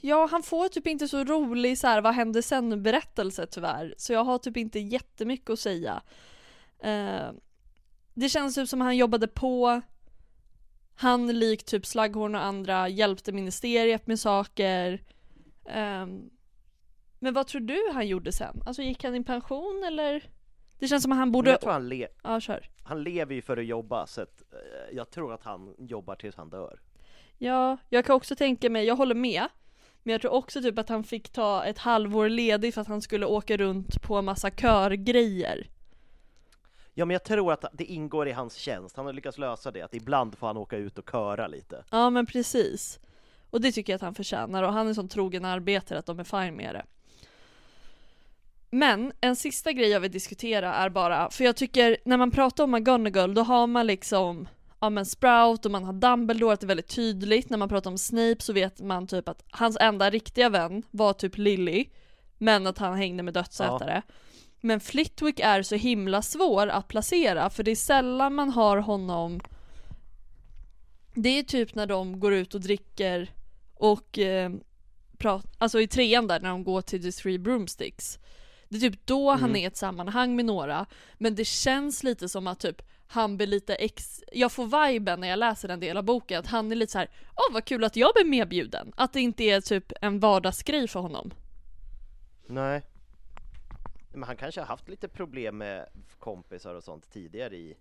[0.00, 3.94] ja, han får typ inte så rolig så här, vad händer sen berättelse tyvärr.
[3.98, 6.02] Så jag har typ inte jättemycket att säga.
[6.78, 7.30] Eh,
[8.14, 9.80] det känns typ som han jobbade på.
[10.94, 15.02] Han likt typ Slaghorn och andra hjälpte ministeriet med saker.
[15.68, 16.30] Ehm,
[17.18, 18.62] men vad tror du han gjorde sen?
[18.66, 20.37] Alltså gick han i pension eller?
[20.78, 21.50] Det känns som att han Men borde...
[21.50, 22.68] jag tror han, le- Ja, kör.
[22.82, 26.36] han lever ju för att jobba så att eh, jag tror att han jobbar tills
[26.36, 26.80] han dör.
[27.38, 29.46] Ja, jag kan också tänka mig, jag håller med.
[30.02, 33.02] Men jag tror också typ att han fick ta ett halvår ledigt för att han
[33.02, 35.70] skulle åka runt på massa körgrejer.
[36.94, 39.82] Ja men jag tror att det ingår i hans tjänst, han har lyckats lösa det,
[39.82, 41.84] att ibland får han åka ut och köra lite.
[41.90, 42.98] Ja men precis.
[43.50, 46.06] Och det tycker jag att han förtjänar och han är en sån trogen arbetare att
[46.06, 46.84] de är fine med det.
[48.70, 52.64] Men en sista grej jag vill diskutera är bara, för jag tycker när man pratar
[52.64, 54.48] om McGonagall då har man liksom
[54.80, 57.50] Ja men Sprout och man har Dumbledore, att det är väldigt tydligt.
[57.50, 61.12] När man pratar om Snape så vet man typ att hans enda riktiga vän var
[61.12, 61.84] typ Lily.
[62.38, 64.02] Men att han hängde med dödsätare.
[64.60, 69.40] Men Flitwick är så himla svår att placera för det är sällan man har honom
[71.14, 73.30] Det är typ när de går ut och dricker
[73.74, 74.50] och eh,
[75.18, 78.18] prat, alltså i trean där när de går till The Three Broomsticks
[78.68, 79.56] Det är typ då han Mm.
[79.56, 80.86] är i ett sammanhang med några
[81.18, 84.24] Men det känns lite som att typ han blir lite ex...
[84.32, 86.98] Jag får viben när jag läser en del av boken att han är lite så
[86.98, 88.92] här: åh vad kul att jag blir medbjuden.
[88.96, 91.30] Att det inte är typ en vardagsgrej för honom.
[92.46, 92.82] Nej.
[94.12, 95.88] Men han kanske har haft lite problem med
[96.18, 97.76] kompisar och sånt tidigare i,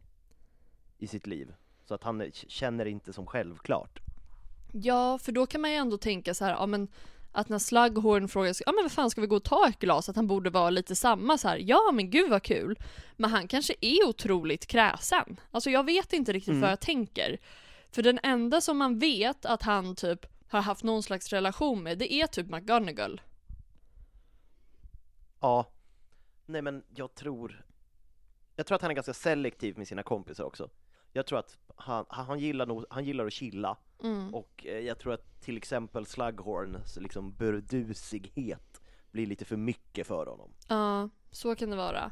[0.97, 1.53] i sitt liv.
[1.85, 3.99] Så att han känner det inte som självklart.
[4.71, 6.87] Ja, för då kan man ju ändå tänka så här, ja men
[7.31, 10.09] att när Slughorn frågar, ja men vad fan ska vi gå och ta ett glas?
[10.09, 12.79] Att han borde vara lite samma så här, ja men gud vad kul.
[13.15, 15.39] Men han kanske är otroligt kräsen.
[15.51, 16.61] Alltså jag vet inte riktigt Mm.
[16.61, 17.37] vad jag tänker.
[17.91, 21.97] För den enda som man vet att han typ har haft någon slags relation med,
[21.97, 23.21] det är typ McGonagall.
[25.39, 25.65] Ja.
[26.45, 27.63] Nej men jag tror
[28.55, 30.69] Jag tror att han är ganska selektiv med sina kompisar också
[31.17, 34.33] Jag tror att han, han, gillar nog, han gillar att chilla Mm.
[34.33, 40.25] Och eh, jag tror att till exempel Slughorns liksom burdusighet blir lite för mycket för
[40.25, 42.11] honom Ja, så kan det vara.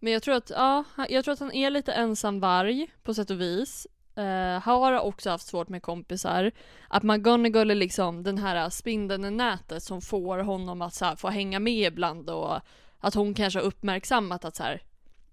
[0.00, 3.30] Men jag tror att, ja, jag tror att han är lite ensam varg på sätt
[3.30, 3.86] och vis.
[4.18, 6.52] Uh, har också haft svårt med kompisar.
[6.88, 11.16] Att McGonagall är liksom den här spindeln i nätet som får honom att så här,
[11.16, 12.60] få hänga med ibland och
[12.98, 14.82] att hon kanske har uppmärksammat att så här,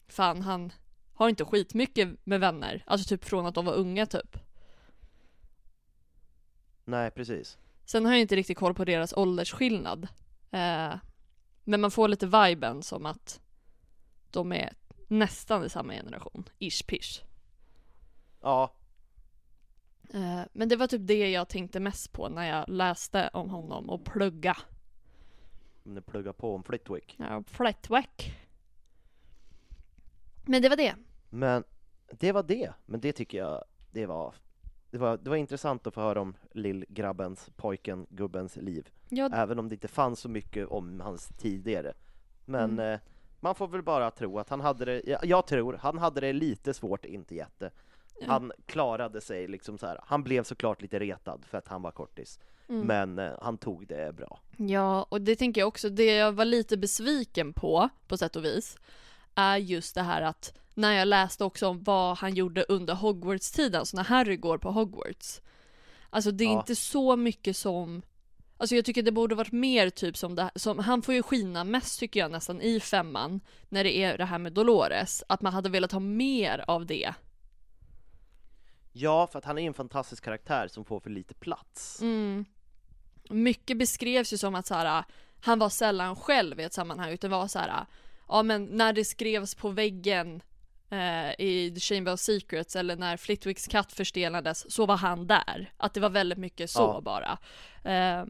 [0.07, 0.71] fan han
[1.13, 2.83] har inte skitmycket med vänner.
[2.87, 4.37] Alltså typ från att de var unga typ.
[6.85, 10.07] Nej precis Sen har jag inte riktigt koll på deras åldersskillnad.
[10.51, 10.93] Eh,
[11.63, 13.41] men man får lite viben som att
[14.31, 14.73] de är
[15.07, 16.49] nästan i samma generation.
[16.59, 17.21] Ish pish.
[18.41, 18.73] Ja,
[20.13, 23.89] Eh, men det var typ det jag tänkte mest på när jag läste om honom
[23.89, 24.57] och plugga.
[25.85, 28.33] om ni pluggar på om Flitwick Ja, Flitwick.
[30.45, 30.95] Men det var det.
[31.29, 31.63] Men
[32.11, 34.33] det var det, men det tycker jag det var
[34.91, 39.59] det var, det var intressant att få höra om lillgrabbens, pojken, gubbens liv Ja, Även
[39.59, 41.93] om det inte fanns så mycket om hans tidigare
[42.45, 42.93] Men Mm.
[42.93, 42.99] eh,
[43.39, 46.33] man får väl bara tro att han hade det, jag, jag tror, han hade det
[46.33, 47.71] lite svårt, inte jätte
[48.27, 49.99] Han klarade sig liksom så här.
[50.03, 52.39] han blev såklart lite retad för att han var kortis
[52.69, 52.87] Mm.
[52.87, 56.45] Men eh, han tog det bra Ja, och det tänker jag också, det jag var
[56.45, 58.77] lite besviken på, på sätt och vis,
[59.35, 63.79] är just det här att när jag läste också om vad han gjorde under Hogwarts-tiden,
[63.79, 65.41] alltså när Harry går på Hogwarts.
[66.09, 66.59] Alltså det är Ja.
[66.59, 68.01] inte så mycket som
[68.57, 71.63] Alltså jag tycker det borde varit mer typ som det som, han får ju skina
[71.63, 75.53] mest tycker jag nästan i femman när det är det här med Dolores, att man
[75.53, 77.13] hade velat ha mer av det.
[78.91, 82.45] Ja, för att han är en fantastisk karaktär som får för lite plats Mm.
[83.29, 85.03] Mycket beskrevs ju som att så här,
[85.41, 87.85] han var sällan själv i ett sammanhang utan var så här,
[88.33, 90.41] ja men när det skrevs på väggen
[90.89, 95.71] eh, i The Chamber of Secrets eller när Flitwicks katt förstelnades så var han där.
[95.77, 97.01] Att det var väldigt mycket så Ja.
[97.01, 97.31] bara.
[97.83, 98.25] Eh,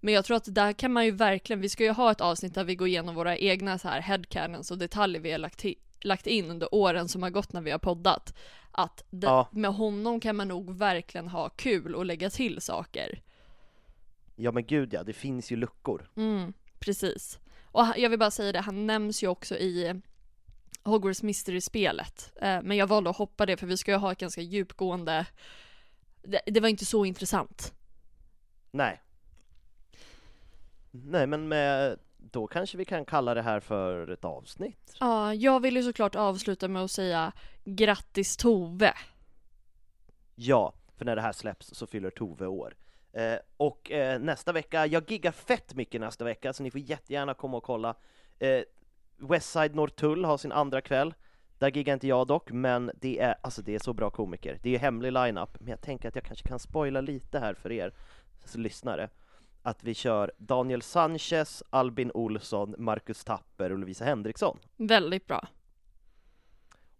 [0.00, 2.54] men jag tror att där kan man ju verkligen, vi ska ju ha ett avsnitt
[2.54, 5.64] där vi går igenom våra egna så här headcanons och detaljer vi har lagt,
[6.00, 8.34] lagt in under åren som har gått när vi har poddat.
[8.72, 9.48] Att det, Ja.
[9.52, 13.22] med honom kan man nog verkligen ha kul och lägga till saker.
[14.36, 17.38] Ja men gud ja, det finns ju luckor Mm, precis.
[17.74, 20.00] Och jag vill bara säga det, han nämns ju också i
[20.82, 22.32] Hogwarts Mystery-spelet.
[22.36, 25.26] Eh, men jag valde att hoppa det för vi ska ju ha ett ganska djupgående
[26.24, 27.74] det, det var inte så intressant.
[28.70, 29.00] Nej.
[30.90, 34.96] Nej, men med, då kanske vi kan kalla det här för ett avsnitt.
[35.00, 37.32] Ja, jag vill ju såklart avsluta med att säga
[37.64, 38.94] grattis Tove.
[40.34, 42.74] Ja, för när det här släpps så fyller Tove år.
[43.14, 47.34] Eh, och eh, nästa vecka, jag giggar fett mycket nästa vecka, så ni får jättegärna
[47.34, 47.94] komma och kolla.
[48.38, 48.60] Eh,
[49.16, 51.14] Westside Norrtull har sin andra kväll.
[51.58, 54.58] Där giggar inte jag dock, men det är, alltså det är så bra komiker.
[54.62, 57.72] Det är hemlig line-up, men jag tänker att jag kanske kan spoila lite här för
[57.72, 57.92] er
[58.44, 59.08] så lyssnare.
[59.62, 64.58] Att vi kör Daniel Sanchez, Albin Olsson, Marcus Tapper och Lovisa Henriksson.
[64.76, 65.48] Väldigt bra.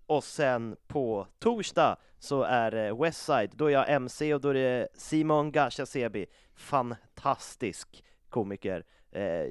[0.07, 4.55] Och sen på torsdag så är det Westside, då är jag MC och då är
[4.55, 8.84] det Simon Gashasebi, fantastisk komiker.
[9.11, 9.46] Eh,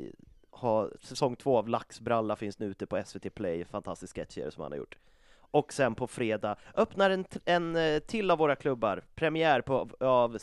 [0.49, 4.71] har, säsong två av Laxbralla finns nu ute på SVT Play, fantastisk sketcher som han
[4.71, 4.97] har gjort.
[5.35, 10.37] Och sen på fredag öppnar en, en eh, till av våra klubbar, premiär på, av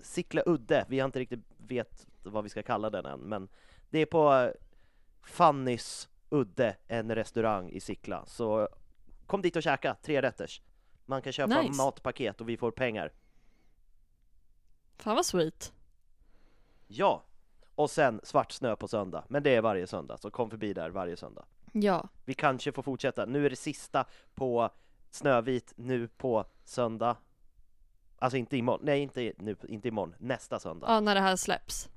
[0.00, 3.48] Sickla Udde, vi har inte riktigt vet vad vi ska kalla den än, men
[3.90, 4.50] det är på eh,
[5.22, 8.68] Fannys Udde, en restaurang i Sickla, så
[9.30, 10.62] kom dit och käka, tre rätters.
[11.06, 11.82] Man kan köpa Nice.
[11.82, 13.12] matpaket och vi får pengar.
[14.96, 15.72] Fan vad sweet.
[16.86, 17.24] Ja!
[17.74, 20.90] Och sen svart snö på söndag, men det är varje söndag, så kom förbi där
[20.90, 21.44] varje söndag.
[21.72, 22.08] Ja.
[22.24, 24.70] Vi kanske får fortsätta, nu är det sista på
[25.10, 27.16] Snövit nu på söndag.
[28.18, 30.86] Alltså inte imorgon, nej inte nu, inte imorgon, nästa söndag.
[30.90, 31.88] Ja, när det här släpps.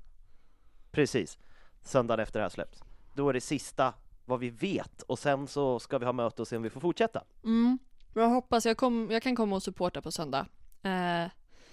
[0.92, 1.40] Precis,
[1.82, 2.84] söndagen efter det här släpps.
[3.14, 3.94] Då är det sista
[4.26, 6.82] vad vi vet, och sen så ska vi ha möte och se om vi får
[6.82, 7.24] fortsätta.
[7.44, 7.80] Mm.
[8.14, 10.46] Jag hoppas jag, kom, jag kan komma och supporta på söndag.
[10.84, 11.26] Eh,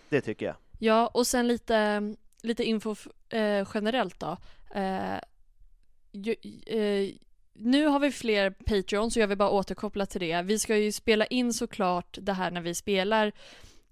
[0.08, 0.56] Det tycker jag.
[0.78, 2.02] ja, och sen lite,
[2.42, 2.96] lite info
[3.28, 4.36] eh, generellt då.
[4.74, 5.18] Eh,
[6.12, 6.34] ju,
[6.66, 7.14] eh,
[7.52, 10.42] nu har vi fler Patreons så jag vill bara återkoppla till det.
[10.42, 13.32] Vi ska ju spela in såklart det här när vi spelar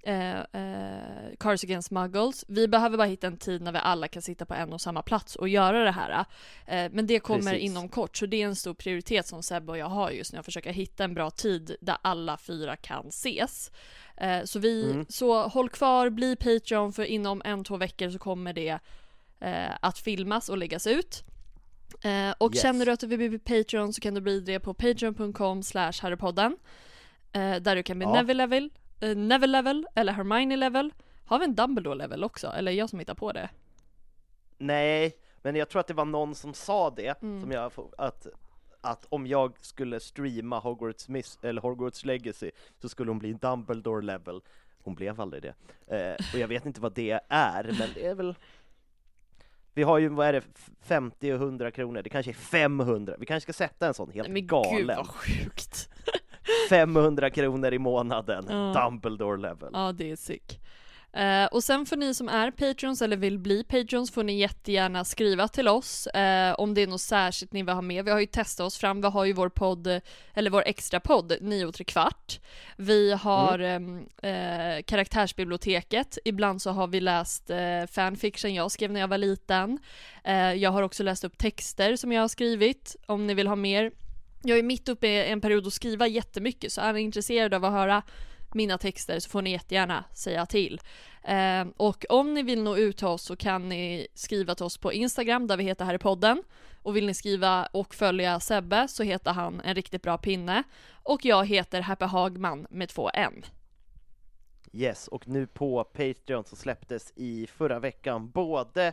[0.03, 2.45] eh, eh, Cars Against Muggles.
[2.49, 5.03] Vi behöver bara hitta en tid när vi alla kan sitta på en och samma
[5.03, 6.25] plats och göra det här.
[6.67, 7.63] Eh, men det kommer Precis.
[7.71, 10.39] inom kort, så det är en stor prioritet som Sebbe och jag har just nu,
[10.39, 13.71] att försöka hitta en bra tid där alla fyra kan ses.
[14.17, 15.07] Eh, så vi, Mm.
[15.09, 18.79] så håll kvar, bli Patreon för inom en, två veckor så kommer det
[19.41, 21.25] eh, att filmas och läggas ut.
[22.39, 22.63] Och Yes.
[22.63, 25.93] känner du att du vill bli Patreon så kan du bli det på patreon.com slash
[26.03, 26.57] harrypodden.
[27.33, 28.13] Där du kan bli Ja.
[28.13, 28.69] Neville
[29.01, 30.93] eh, Neville level eller Hermione level.
[31.25, 32.47] Har vi en Dumbledore level också?
[32.47, 33.51] Eller är jag som hittar på det?
[34.59, 37.41] Nej, men jag tror att det var någon som sa det, Mm.
[37.41, 38.27] som jag, att,
[38.81, 44.03] att om jag skulle streama Hogwarts, Miss, eller Hogwarts Legacy så skulle hon bli Dumbledore
[44.03, 44.41] level.
[44.83, 45.55] Hon blev aldrig det.
[45.97, 48.35] Eh, och jag vet inte vad det är, men det är väl
[49.75, 50.43] vi har ju, vad är det,
[50.83, 54.29] 50 och 100 kronor, det kanske är 500, vi kanske ska sätta en sån helt
[54.29, 54.77] men galen.
[54.77, 55.89] gud vad sjukt.
[56.69, 58.83] 500 kronor i månaden, Ja.
[58.85, 59.71] Dumbledore level.
[59.73, 60.61] Ja, det är sick.
[61.13, 65.05] Eh, och sen för ni som är Patreons eller vill bli Patreons får ni jättegärna
[65.05, 68.05] skriva till oss eh, om det är något särskilt ni vill ha med.
[68.05, 70.01] Vi har ju testat oss fram, vi har ju vår podd,
[70.35, 72.41] eller vår extra podd, 9 och kvart.
[72.77, 74.07] Vi har Mm.
[74.23, 77.51] eh, karaktärsbiblioteket, ibland så har vi läst
[77.93, 79.79] fanfiction jag skrev när jag var liten.
[80.57, 83.91] Jag har också läst upp texter som jag har skrivit, om ni vill ha mer.
[84.49, 87.65] Jag är mitt uppe i en period att skriva jättemycket, så är ni intresserade av
[87.65, 88.03] att höra
[88.55, 90.81] mina texter så får ni jättegärna säga till.
[91.25, 94.79] Eh, och om ni vill nå ut till oss så kan ni skriva till oss
[94.79, 96.43] på Instagram där vi heter Harrypodden.
[96.83, 100.63] Och vill ni skriva och följa Sebbe så heter han en riktigt bra pinne.
[101.03, 103.45] Och jag heter Happy Hagman med två N.
[104.73, 108.93] Yes, och nu på Patreon så släpptes i förra veckan både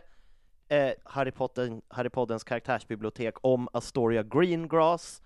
[0.68, 5.22] eh, Harry, Potter, Harry Poddens karaktärsbibliotek om Astoria Greengrass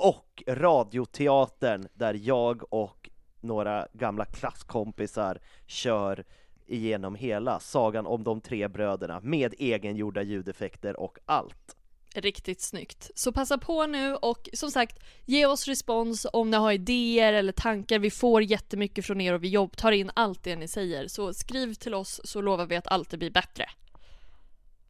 [0.00, 3.10] och radioteatern där jag och
[3.40, 6.24] några gamla klasskompisar kör
[6.66, 11.76] igenom hela sagan om de tre bröderna med egengjorda ljudeffekter och allt.
[12.14, 13.10] Riktigt snyggt.
[13.14, 17.52] Så passa på nu och som sagt, ge oss respons om ni har idéer eller
[17.52, 17.98] tankar.
[17.98, 21.08] Vi får jättemycket från er och vi jobb tar in allt det ni säger.
[21.08, 23.64] Så skriv till oss så lovar vi att allt blir bättre.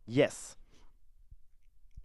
[0.07, 0.57] Yes!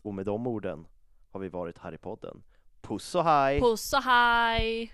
[0.02, 0.88] Och med de orden
[1.32, 2.44] har vi varit Harrypodden.
[2.44, 2.55] Puss och
[2.86, 3.60] Pusahi.
[3.60, 4.92] Pusahi.